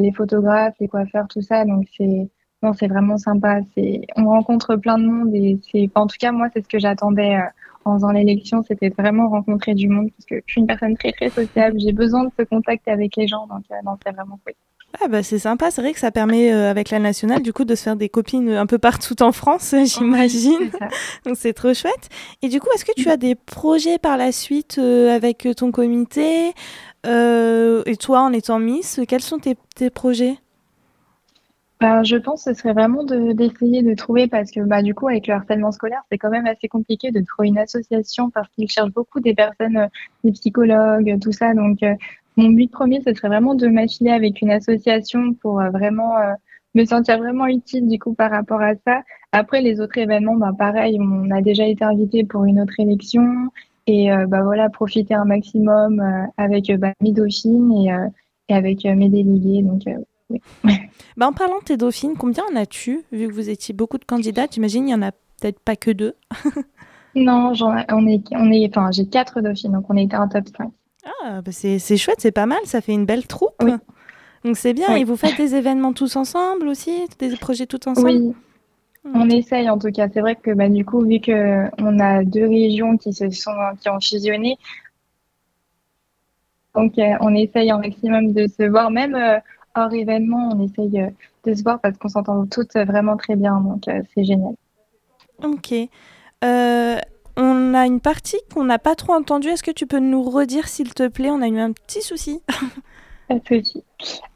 les 0.00 0.12
photographes, 0.12 0.74
les 0.80 0.88
coiffeurs, 0.88 1.28
tout 1.28 1.42
ça. 1.42 1.64
Donc 1.64 1.86
c'est 1.96 2.28
non, 2.62 2.72
c'est 2.72 2.88
vraiment 2.88 3.18
sympa. 3.18 3.60
C'est 3.74 4.02
on 4.16 4.26
rencontre 4.26 4.76
plein 4.76 4.98
de 4.98 5.04
monde 5.04 5.34
et 5.34 5.58
c'est 5.70 5.88
en 5.94 6.06
tout 6.06 6.16
cas 6.18 6.32
moi 6.32 6.48
c'est 6.52 6.62
ce 6.62 6.68
que 6.68 6.78
j'attendais 6.78 7.36
euh, 7.36 7.42
en 7.84 7.94
faisant 7.94 8.10
l'élection, 8.10 8.62
c'était 8.66 8.90
vraiment 8.90 9.28
rencontrer 9.28 9.74
du 9.74 9.88
monde 9.88 10.10
parce 10.10 10.26
que 10.26 10.42
je 10.44 10.52
suis 10.52 10.60
une 10.60 10.66
personne 10.66 10.96
très 10.96 11.12
très 11.12 11.30
sociable. 11.30 11.78
J'ai 11.80 11.92
besoin 11.92 12.24
de 12.24 12.30
ce 12.38 12.44
contact 12.44 12.86
avec 12.88 13.16
les 13.16 13.26
gens, 13.26 13.46
donc 13.46 13.62
euh, 13.70 13.76
non, 13.84 13.92
c'est 14.04 14.12
vraiment 14.12 14.38
cool. 14.44 14.54
Ah 15.02 15.06
bah 15.06 15.22
c'est 15.22 15.38
sympa, 15.38 15.70
c'est 15.70 15.82
vrai 15.82 15.92
que 15.92 15.98
ça 16.00 16.10
permet 16.10 16.50
euh, 16.50 16.70
avec 16.70 16.88
la 16.90 16.98
nationale 16.98 17.42
du 17.42 17.52
coup 17.52 17.66
de 17.66 17.74
se 17.74 17.82
faire 17.82 17.96
des 17.96 18.08
copines 18.08 18.50
un 18.50 18.66
peu 18.66 18.78
partout 18.78 19.22
en 19.22 19.32
France, 19.32 19.74
j'imagine. 19.84 20.70
Donc 21.24 21.36
c'est 21.36 21.52
trop 21.52 21.72
chouette. 21.74 22.08
Et 22.42 22.48
du 22.48 22.58
coup, 22.58 22.68
est-ce 22.74 22.84
que 22.84 22.92
tu 22.96 23.08
as 23.08 23.16
des 23.16 23.34
projets 23.34 23.98
par 23.98 24.16
la 24.16 24.32
suite 24.32 24.78
avec 24.78 25.46
ton 25.56 25.70
comité? 25.70 26.52
Euh, 27.08 27.82
et 27.86 27.96
toi, 27.96 28.20
en 28.20 28.32
étant 28.32 28.58
Miss, 28.58 29.00
quels 29.08 29.22
sont 29.22 29.38
tes, 29.38 29.90
projets? 29.90 30.36
Bah, 31.80 32.02
je 32.02 32.16
pense 32.16 32.44
que 32.44 32.52
ce 32.52 32.58
serait 32.58 32.72
vraiment 32.72 33.04
d'essayer 33.04 33.82
de, 33.82 33.94
trouver, 33.94 34.26
parce 34.26 34.50
que 34.50 34.60
bah, 34.60 34.82
du 34.82 34.94
coup, 34.94 35.08
avec 35.08 35.26
le 35.26 35.34
harcèlement 35.34 35.72
scolaire, 35.72 36.02
c'est 36.10 36.18
quand 36.18 36.30
même 36.30 36.46
assez 36.46 36.68
compliqué 36.68 37.10
de 37.10 37.20
trouver 37.24 37.48
une 37.48 37.58
association 37.58 38.30
parce 38.30 38.48
qu'ils 38.50 38.68
cherchent 38.68 38.92
beaucoup 38.92 39.20
des 39.20 39.34
personnes, 39.34 39.76
euh, 39.76 39.86
des 40.24 40.32
psychologues, 40.32 41.18
tout 41.20 41.32
ça. 41.32 41.54
Donc, 41.54 41.82
euh, 41.82 41.94
mon 42.36 42.50
but 42.50 42.70
premier, 42.70 43.00
ce 43.06 43.14
serait 43.14 43.28
vraiment 43.28 43.54
de 43.54 43.68
m'affiler 43.68 44.10
avec 44.10 44.42
une 44.42 44.50
association 44.50 45.34
pour 45.34 45.60
vraiment 45.72 46.14
me 46.74 46.84
sentir 46.84 47.18
vraiment 47.18 47.46
utile 47.46 47.88
du 47.88 47.98
coup 47.98 48.14
par 48.14 48.30
rapport 48.30 48.60
à 48.60 48.74
ça. 48.86 49.02
Après, 49.32 49.60
les 49.60 49.80
autres 49.80 49.98
événements, 49.98 50.36
bah, 50.36 50.52
pareil, 50.56 50.98
on 51.00 51.30
a 51.30 51.42
déjà 51.42 51.66
été 51.66 51.84
invité 51.84 52.24
pour 52.24 52.44
une 52.44 52.60
autre 52.60 52.78
élection 52.78 53.50
et 53.88 54.12
euh, 54.12 54.26
bah 54.26 54.42
voilà 54.42 54.68
profiter 54.68 55.14
un 55.14 55.24
maximum 55.24 56.00
euh, 56.00 56.26
avec 56.36 56.68
euh, 56.68 56.76
bah, 56.76 56.92
mes 57.00 57.12
dauphines 57.12 57.72
et, 57.72 57.90
et 58.48 58.54
avec 58.54 58.84
mes 58.84 59.08
délégués 59.08 59.62
donc 59.62 59.82
oui. 60.30 60.40
bah, 61.16 61.26
en 61.26 61.32
parlant 61.32 61.58
de 61.60 61.64
tes 61.64 61.76
dauphines, 61.78 62.14
combien 62.18 62.44
en 62.52 62.56
as-tu 62.56 63.02
Vu 63.12 63.28
que 63.28 63.32
vous 63.32 63.48
étiez 63.48 63.74
beaucoup 63.74 63.96
de 63.96 64.04
candidats, 64.04 64.46
j'imagine 64.50 64.82
il 64.82 64.86
n'y 64.88 64.94
en 64.94 65.02
a 65.02 65.12
peut-être 65.12 65.58
pas 65.58 65.74
que 65.74 65.90
deux. 65.90 66.14
non, 67.14 67.54
on 67.90 68.06
est, 68.06 68.22
on 68.32 68.52
est, 68.52 68.68
enfin, 68.68 68.90
j'ai 68.92 69.06
quatre 69.06 69.40
dauphines, 69.40 69.72
donc 69.72 69.86
on 69.88 69.96
était 69.96 70.16
en 70.16 70.28
top 70.28 70.44
5. 70.54 70.68
Ah, 71.24 71.40
bah 71.40 71.50
c'est, 71.50 71.78
chouette, 71.96 72.18
c'est 72.18 72.30
pas 72.30 72.44
mal, 72.44 72.58
ça 72.64 72.82
fait 72.82 72.92
une 72.92 73.06
belle 73.06 73.26
troupe. 73.26 73.64
Donc 74.44 74.58
c'est 74.58 74.74
bien, 74.74 74.96
et 74.96 75.04
vous 75.04 75.16
faites 75.16 75.38
des 75.38 75.54
événements 75.54 75.94
tous 75.94 76.16
ensemble 76.16 76.68
aussi 76.68 76.92
Des 77.18 77.34
projets 77.36 77.66
tous 77.66 77.88
ensemble? 77.88 78.10
Oui, 78.10 78.34
on 79.14 79.28
essaye 79.30 79.68
en 79.70 79.78
tout 79.78 79.90
cas. 79.90 80.08
C'est 80.12 80.20
vrai 80.20 80.36
que 80.36 80.50
bah, 80.52 80.68
du 80.68 80.84
coup, 80.84 81.00
vu 81.00 81.20
qu'on 81.20 81.98
a 81.98 82.24
deux 82.24 82.46
régions 82.46 82.96
qui 82.96 83.12
se 83.12 83.30
sont 83.30 83.52
qui 83.80 83.88
ont 83.88 84.00
fusionné, 84.00 84.56
donc 86.78 86.98
euh, 86.98 87.14
on 87.20 87.34
essaye 87.34 87.70
un 87.70 87.78
maximum 87.78 88.32
de 88.32 88.46
se 88.46 88.62
voir, 88.68 88.90
même 88.90 89.14
euh, 89.16 89.38
hors 89.74 89.92
événement, 89.92 90.50
on 90.52 90.64
essaye 90.64 91.00
euh, 91.00 91.10
de 91.44 91.54
se 91.54 91.62
voir 91.62 91.80
parce 91.80 91.98
qu'on 91.98 92.08
s'entend 92.08 92.46
toutes 92.46 92.74
vraiment 92.74 93.16
très 93.16 93.34
bien. 93.34 93.60
Donc 93.60 93.82
c'est 93.86 94.24
génial. 94.24 94.54
Ok. 95.42 95.74
on 96.42 97.74
a 97.74 97.86
une 97.86 98.00
partie 98.00 98.38
qu'on 98.52 98.64
n'a 98.64 98.78
pas 98.78 98.94
trop 98.94 99.14
entendue. 99.14 99.48
Est-ce 99.48 99.62
que 99.62 99.70
tu 99.70 99.86
peux 99.86 99.98
nous 99.98 100.22
redire, 100.22 100.68
s'il 100.68 100.94
te 100.94 101.08
plaît? 101.08 101.30
On 101.30 101.42
a 101.42 101.48
eu 101.48 101.58
un 101.58 101.72
petit 101.72 102.02
souci. 102.02 102.42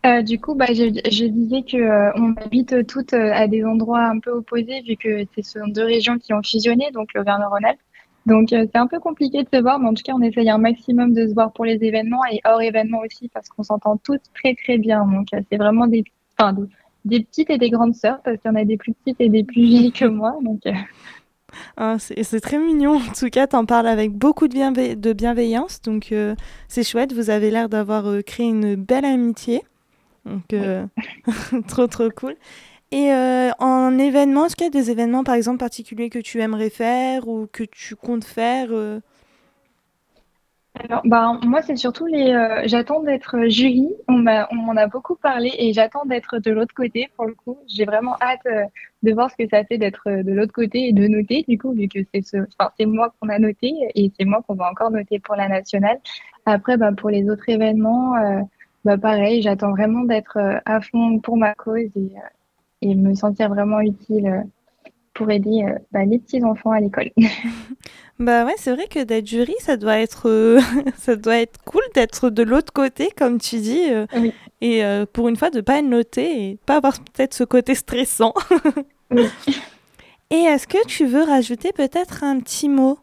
Euh, 0.05 0.23
du 0.23 0.41
coup, 0.41 0.55
bah, 0.55 0.67
je, 0.69 1.27
disais 1.27 1.63
que 1.63 1.77
euh, 1.77 2.13
on 2.17 2.35
habite 2.35 2.87
toutes 2.87 3.15
euh, 3.15 3.33
à 3.33 3.47
des 3.47 3.65
endroits 3.65 4.05
un 4.05 4.19
peu 4.19 4.31
opposés 4.31 4.83
vu 4.83 4.97
que 4.97 5.25
ce 5.37 5.43
sont 5.43 5.67
deux 5.69 5.85
régions 5.85 6.19
qui 6.19 6.35
ont 6.35 6.43
fusionné, 6.43 6.91
donc 6.93 7.15
le 7.15 7.21
rhône 7.21 7.65
alpes 7.65 7.81
Donc 8.27 8.49
c'est 8.51 8.77
un 8.77 8.87
peu 8.87 8.99
compliqué 8.99 9.43
de 9.43 9.49
se 9.53 9.61
voir, 9.61 9.79
mais 9.79 9.89
en 9.89 9.95
tout 9.95 10.03
cas, 10.03 10.13
on 10.15 10.23
essaye 10.23 10.51
un 10.51 10.59
maximum 10.59 11.15
de 11.15 11.27
se 11.27 11.35
voir 11.35 11.53
pour 11.53 11.65
les 11.65 11.83
événements 11.83 12.25
et 12.31 12.41
hors 12.45 12.61
événements 12.61 13.01
aussi 13.01 13.29
parce 13.29 13.49
qu'on 13.49 13.63
s'entend 13.63 13.97
toutes 13.97 14.23
très 14.35 14.55
très 14.55 14.79
bien. 14.79 15.07
Donc 15.07 15.29
c'est 15.51 15.57
vraiment 15.57 15.87
des, 15.87 16.05
enfin, 16.39 16.55
des, 17.05 17.21
petites 17.21 17.51
et 17.51 17.59
des 17.59 17.71
grandes 17.71 17.95
sœurs 17.95 18.21
parce 18.23 18.39
qu'il 18.39 18.51
y 18.51 18.55
en 18.55 18.57
a 18.57 18.65
des 18.65 18.77
plus 18.77 18.93
petites 18.93 19.21
et 19.21 19.29
des 19.29 19.45
plus 19.45 19.63
vieilles 19.63 19.93
que 19.93 20.07
moi. 20.07 20.37
Donc 20.43 20.61
ah, 21.77 21.97
c'est 21.99 22.41
très 22.41 22.59
mignon. 22.59 22.97
En 22.97 23.13
tout 23.13 23.29
cas, 23.29 23.47
tu 23.47 23.57
en 23.57 23.65
parles 23.65 23.87
avec 23.87 24.13
beaucoup 24.13 24.49
de, 24.49 24.95
de 24.95 25.13
bienveillance. 25.13 25.81
Donc, 25.83 26.13
euh, 26.13 26.35
c'est 26.69 26.85
chouette. 26.85 27.13
Vous 27.13 27.31
avez 27.31 27.51
l'air 27.51 27.69
d'avoir 27.69 28.07
euh, 28.07 28.23
créé 28.23 28.47
une 28.47 28.75
belle 28.75 29.05
amitié. 29.05 29.63
Donc, 30.25 30.53
euh, 30.53 30.87
trop, 31.69 31.87
trop 31.87 32.11
cool. 32.11 32.37
Et 32.95 33.11
en 33.59 33.99
événement, 33.99 34.45
est-ce 34.45 34.55
qu'il 34.55 34.67
y 34.67 34.69
a 34.69 34.71
des 34.71 34.91
événements, 34.91 35.25
par 35.25 35.35
exemple, 35.35 35.57
particuliers 35.57 36.11
que 36.11 36.19
tu 36.19 36.43
aimerais 36.43 36.69
faire 36.69 37.27
ou 37.27 37.47
que 37.51 37.65
tu 37.65 37.97
comptes 37.97 38.25
faire 38.25 38.69
alors, 40.75 41.03
bah, 41.05 41.39
moi, 41.45 41.61
c'est 41.61 41.77
surtout 41.77 42.07
les. 42.07 42.33
Euh, 42.33 42.63
j'attends 42.65 43.03
d'être 43.03 43.47
jury. 43.49 43.91
On 44.09 44.15
m'en 44.23 44.77
a 44.77 44.87
beaucoup 44.87 45.17
parlé 45.17 45.53
et 45.59 45.73
j'attends 45.75 46.07
d'être 46.07 46.39
de 46.39 46.51
l'autre 46.51 46.75
côté 46.75 47.11
pour 47.15 47.27
le 47.27 47.35
coup. 47.35 47.59
J'ai 47.69 47.85
vraiment 47.85 48.17
hâte 48.23 48.41
euh, 48.47 48.65
de 49.03 49.13
voir 49.13 49.31
ce 49.31 49.37
que 49.37 49.47
ça 49.51 49.65
fait 49.65 49.77
d'être 49.77 50.09
euh, 50.09 50.23
de 50.23 50.33
l'autre 50.33 50.53
côté 50.53 50.89
et 50.89 50.93
de 50.95 51.07
noter, 51.07 51.45
du 51.47 51.59
coup, 51.59 51.73
vu 51.73 51.89
que 51.89 51.99
c'est 52.15 52.23
ce, 52.23 52.39
c'est 52.79 52.87
moi 52.87 53.13
qu'on 53.21 53.29
a 53.29 53.39
noté 53.39 53.75
et 53.95 54.13
c'est 54.19 54.25
moi 54.25 54.43
qu'on 54.47 54.55
va 54.55 54.71
encore 54.71 54.91
noter 54.91 55.19
pour 55.21 55.37
la 55.37 55.47
nationale. 55.49 55.99
Après, 56.47 56.79
bah, 56.79 56.93
pour 56.97 57.11
les 57.11 57.29
autres 57.29 57.49
événements, 57.49 58.15
bah, 58.85 58.97
pareil, 58.97 59.43
j'attends 59.43 59.73
vraiment 59.73 60.05
d'être 60.05 60.39
à 60.65 60.81
fond 60.81 61.21
pour 61.21 61.37
ma 61.37 61.55
cause 61.55 61.91
et, 61.97 62.13
et 62.81 62.95
me 62.95 63.15
sentir 63.15 63.51
vraiment 63.51 63.81
utile 63.81 64.45
pour 65.15 65.31
aider 65.31 65.65
bah, 65.91 66.05
les 66.05 66.19
petits 66.19 66.43
enfants 66.43 66.71
à 66.71 66.81
l'école. 66.81 67.11
Bah 68.23 68.45
ouais, 68.45 68.55
c'est 68.57 68.73
vrai 68.73 68.87
que 68.87 69.03
d'être 69.03 69.27
jury, 69.27 69.55
ça 69.59 69.77
doit 69.77 69.99
être, 69.99 70.29
euh, 70.29 70.61
ça 70.97 71.17
doit 71.17 71.39
être 71.39 71.61
cool 71.65 71.83
d'être 71.95 72.31
de 72.31 72.43
l'autre 72.45 72.73
côté, 72.73 73.11
comme 73.17 73.39
tu 73.39 73.57
dis, 73.57 73.91
euh, 73.91 74.07
et 74.61 74.85
euh, 74.85 75.07
pour 75.11 75.29
une 75.29 75.35
fois 75.35 75.51
de 75.51 75.61
pas 75.61 75.79
être 75.79 75.87
noté 75.87 76.51
et 76.51 76.59
pas 76.65 76.77
avoir 76.77 77.01
peut-être 77.01 77.35
ce 77.35 77.45
côté 77.45 77.75
stressant. 77.75 78.33
Et 80.31 80.45
est-ce 80.45 80.67
que 80.67 80.83
tu 80.87 81.05
veux 81.05 81.25
rajouter 81.25 81.73
peut-être 81.73 82.25
un 82.25 82.41
petit 82.41 82.71
mot? 82.71 82.99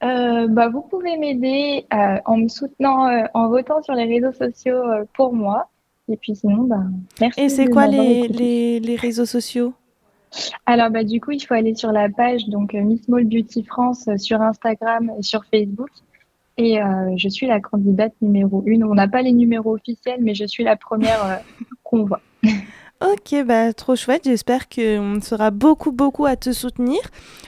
Bah, 0.00 0.70
vous 0.72 0.80
pouvez 0.80 1.18
m'aider 1.18 1.84
en 2.24 2.38
me 2.38 2.48
soutenant, 2.48 3.22
en 3.34 3.48
votant 3.48 3.82
sur 3.82 3.92
les 3.92 4.04
réseaux 4.04 4.32
sociaux 4.32 4.82
pour 5.12 5.34
moi. 5.34 5.68
Et 6.08 6.16
puis 6.16 6.34
sinon, 6.34 6.62
bah, 6.62 6.80
merci. 7.20 7.38
Et 7.38 7.48
c'est 7.50 7.66
quoi 7.66 7.86
les, 7.86 8.28
les, 8.28 8.80
les 8.80 8.96
réseaux 8.96 9.26
sociaux? 9.26 9.74
Alors, 10.66 10.90
bah, 10.90 11.04
du 11.04 11.20
coup, 11.20 11.32
il 11.32 11.40
faut 11.40 11.54
aller 11.54 11.74
sur 11.74 11.92
la 11.92 12.08
page 12.08 12.46
donc 12.48 12.74
euh, 12.74 12.82
Miss 12.82 13.08
Mall 13.08 13.24
Beauty 13.24 13.64
France 13.64 14.08
euh, 14.08 14.16
sur 14.16 14.40
Instagram 14.40 15.10
et 15.18 15.22
sur 15.22 15.44
Facebook. 15.46 15.90
Et 16.58 16.82
euh, 16.82 17.14
je 17.16 17.28
suis 17.28 17.46
la 17.46 17.60
candidate 17.60 18.12
numéro 18.20 18.62
une. 18.66 18.84
On 18.84 18.94
n'a 18.94 19.08
pas 19.08 19.22
les 19.22 19.32
numéros 19.32 19.74
officiels, 19.74 20.20
mais 20.20 20.34
je 20.34 20.44
suis 20.44 20.64
la 20.64 20.76
première 20.76 21.40
qu'on 21.82 22.04
voit. 22.04 22.20
Ok, 23.00 23.44
bah, 23.44 23.72
trop 23.72 23.96
chouette. 23.96 24.22
J'espère 24.24 24.68
qu'on 24.68 25.18
sera 25.20 25.50
beaucoup, 25.50 25.92
beaucoup 25.92 26.26
à 26.26 26.36
te 26.36 26.52
soutenir. 26.52 27.00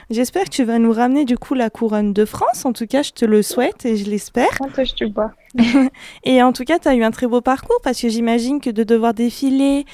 J'espère 0.09 0.45
que 0.45 0.49
tu 0.49 0.63
vas 0.63 0.79
nous 0.79 0.91
ramener 0.91 1.23
du 1.23 1.37
coup 1.37 1.53
la 1.53 1.69
couronne 1.69 2.13
de 2.13 2.25
France. 2.25 2.65
En 2.65 2.73
tout 2.73 2.87
cas, 2.87 3.03
je 3.03 3.11
te 3.11 3.25
le 3.25 3.41
souhaite 3.41 3.85
et 3.85 3.95
je 3.95 4.09
l'espère. 4.09 4.49
je 4.75 5.05
bois. 5.05 5.31
et 6.23 6.41
en 6.43 6.51
tout 6.51 6.63
cas, 6.63 6.79
tu 6.79 6.87
as 6.87 6.95
eu 6.95 7.03
un 7.03 7.11
très 7.11 7.27
beau 7.27 7.41
parcours 7.41 7.79
parce 7.83 8.01
que 8.01 8.09
j'imagine 8.09 8.59
que 8.59 8.69
de 8.69 8.83
devoir 8.83 9.13
défiler 9.13 9.85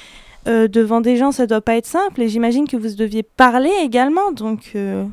euh, 0.47 0.67
devant 0.67 1.01
des 1.01 1.17
gens, 1.17 1.31
ça 1.31 1.47
doit 1.47 1.61
pas 1.61 1.75
être 1.75 1.85
simple. 1.85 2.21
Et 2.21 2.27
j'imagine 2.27 2.67
que 2.67 2.77
vous 2.77 2.95
deviez 2.95 3.23
parler 3.23 3.71
également. 3.83 4.31
Donc. 4.31 4.71
Euh. 4.75 5.05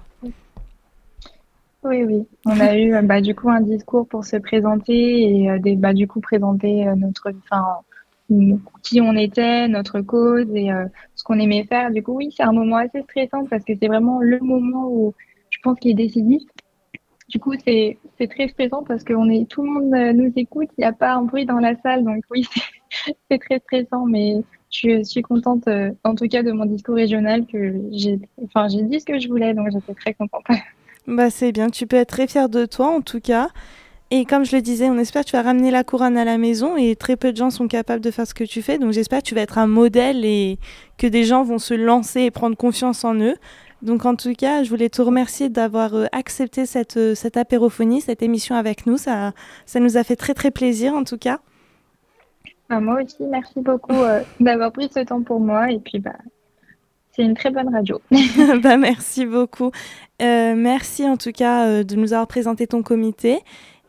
Oui, 1.84 2.04
oui. 2.04 2.26
On 2.46 2.58
a 2.60 2.76
eu 2.78 2.94
bah, 3.02 3.20
du 3.20 3.34
coup 3.34 3.50
un 3.50 3.60
discours 3.60 4.06
pour 4.08 4.24
se 4.24 4.36
présenter 4.36 5.22
et 5.22 5.50
euh, 5.50 5.58
des, 5.58 5.76
bah, 5.76 5.92
du 5.92 6.06
coup 6.06 6.20
présenter 6.20 6.84
notre, 6.96 7.30
enfin, 7.44 7.64
qui 8.82 9.00
on 9.00 9.14
était, 9.16 9.68
notre 9.68 10.00
cause 10.00 10.46
et 10.54 10.70
ce 11.14 11.24
qu'on 11.24 11.38
aimait 11.38 11.64
faire. 11.64 11.90
Du 11.90 12.02
coup, 12.02 12.12
oui, 12.12 12.32
c'est 12.36 12.42
un 12.42 12.52
moment 12.52 12.76
assez 12.76 13.02
stressant 13.02 13.44
parce 13.46 13.64
que 13.64 13.72
c'est 13.80 13.88
vraiment 13.88 14.20
le 14.20 14.38
moment 14.40 14.88
où 14.90 15.14
je 15.50 15.58
pense 15.62 15.78
qu'il 15.78 15.92
est 15.92 15.94
décisif. 15.94 16.42
Du 17.28 17.38
coup, 17.38 17.54
c'est 17.66 17.98
très 18.30 18.48
stressant 18.48 18.82
parce 18.84 19.04
que 19.04 19.12
on 19.12 19.28
est, 19.30 19.48
tout 19.48 19.62
le 19.62 19.70
monde 19.70 20.16
nous 20.16 20.32
écoute, 20.36 20.68
il 20.76 20.80
n'y 20.80 20.86
a 20.86 20.92
pas 20.92 21.14
un 21.14 21.22
bruit 21.22 21.46
dans 21.46 21.58
la 21.58 21.74
salle. 21.76 22.04
Donc 22.04 22.22
oui, 22.30 22.46
c'est 23.30 23.38
très 23.38 23.60
stressant, 23.60 24.04
mais 24.06 24.42
je 24.70 25.02
suis 25.02 25.22
contente, 25.22 25.66
euh, 25.68 25.90
en 26.04 26.14
tout 26.14 26.28
cas, 26.28 26.42
de 26.42 26.52
mon 26.52 26.66
discours 26.66 26.94
régional, 26.94 27.46
que 27.46 27.74
j'ai 27.92 28.18
enfin, 28.44 28.66
dit 28.68 29.00
ce 29.00 29.04
que 29.04 29.18
je 29.18 29.28
voulais, 29.28 29.54
donc 29.54 29.68
j'étais 29.72 29.94
très 29.94 30.14
contente. 30.14 30.44
Bah, 31.06 31.30
c'est 31.30 31.52
bien, 31.52 31.70
tu 31.70 31.86
peux 31.86 31.96
être 31.96 32.10
très 32.10 32.26
fière 32.26 32.50
de 32.50 32.66
toi, 32.66 32.88
en 32.88 33.00
tout 33.00 33.20
cas. 33.20 33.48
Et 34.10 34.26
comme 34.26 34.44
je 34.44 34.56
le 34.56 34.60
disais, 34.60 34.90
on 34.90 34.98
espère 34.98 35.22
que 35.22 35.30
tu 35.30 35.36
vas 35.36 35.42
ramener 35.42 35.70
la 35.70 35.84
couronne 35.84 36.18
à 36.18 36.24
la 36.24 36.36
maison 36.36 36.76
et 36.76 36.96
très 36.96 37.16
peu 37.16 37.32
de 37.32 37.36
gens 37.38 37.48
sont 37.48 37.66
capables 37.66 38.02
de 38.02 38.10
faire 38.10 38.26
ce 38.26 38.34
que 38.34 38.44
tu 38.44 38.60
fais. 38.60 38.78
Donc 38.78 38.92
j'espère 38.92 39.20
que 39.20 39.26
tu 39.26 39.34
vas 39.34 39.42
être 39.42 39.56
un 39.56 39.66
modèle 39.66 40.24
et 40.26 40.58
que 40.98 41.06
des 41.06 41.24
gens 41.24 41.44
vont 41.44 41.58
se 41.58 41.72
lancer 41.72 42.22
et 42.22 42.30
prendre 42.30 42.56
confiance 42.56 43.04
en 43.04 43.14
eux. 43.14 43.36
Donc 43.82 44.06
en 44.06 44.16
tout 44.16 44.32
cas, 44.32 44.64
je 44.64 44.70
voulais 44.70 44.88
te 44.88 45.02
remercier 45.02 45.50
d'avoir 45.50 45.94
euh, 45.94 46.06
accepté 46.12 46.66
cette, 46.66 46.96
euh, 46.96 47.14
cette 47.14 47.36
apérophonie, 47.36 48.00
cette 48.00 48.22
émission 48.22 48.54
avec 48.54 48.86
nous. 48.86 48.96
Ça, 48.96 49.32
ça 49.66 49.78
nous 49.78 49.96
a 49.96 50.04
fait 50.04 50.16
très 50.16 50.34
très 50.34 50.50
plaisir 50.50 50.94
en 50.94 51.04
tout 51.04 51.18
cas. 51.18 51.40
Bah, 52.68 52.80
moi 52.80 53.02
aussi, 53.02 53.16
merci 53.22 53.60
beaucoup 53.60 53.92
euh, 53.92 54.22
d'avoir 54.40 54.72
pris 54.72 54.90
ce 54.94 55.00
temps 55.00 55.22
pour 55.22 55.40
moi. 55.40 55.70
Et 55.70 55.78
puis, 55.78 55.98
bah, 55.98 56.16
c'est 57.12 57.22
une 57.22 57.34
très 57.34 57.50
bonne 57.50 57.72
radio. 57.72 58.00
bah, 58.62 58.76
merci 58.76 59.26
beaucoup. 59.26 59.70
merci 60.20 61.06
en 61.06 61.16
tout 61.16 61.32
cas 61.32 61.82
de 61.82 61.96
nous 61.96 62.12
avoir 62.12 62.26
présenté 62.26 62.66
ton 62.66 62.82
comité. 62.82 63.40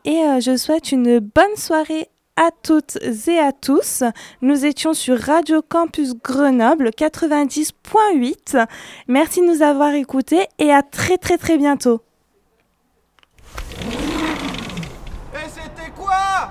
Et 0.04 0.22
je 0.40 0.56
souhaite 0.56 0.92
une 0.92 1.18
bonne 1.18 1.56
soirée 1.56 2.08
à 2.40 2.50
toutes 2.62 2.96
et 3.28 3.38
à 3.38 3.52
tous. 3.52 4.02
Nous 4.40 4.64
étions 4.64 4.94
sur 4.94 5.18
Radio 5.18 5.60
Campus 5.60 6.14
Grenoble 6.14 6.88
90.8. 6.88 8.66
Merci 9.08 9.42
de 9.42 9.46
nous 9.46 9.62
avoir 9.62 9.92
écoutés 9.92 10.46
et 10.58 10.72
à 10.72 10.82
très 10.82 11.18
très 11.18 11.36
très 11.36 11.58
bientôt. 11.58 12.00
Et 15.34 15.48
c'était 15.48 15.90
quoi? 15.94 16.50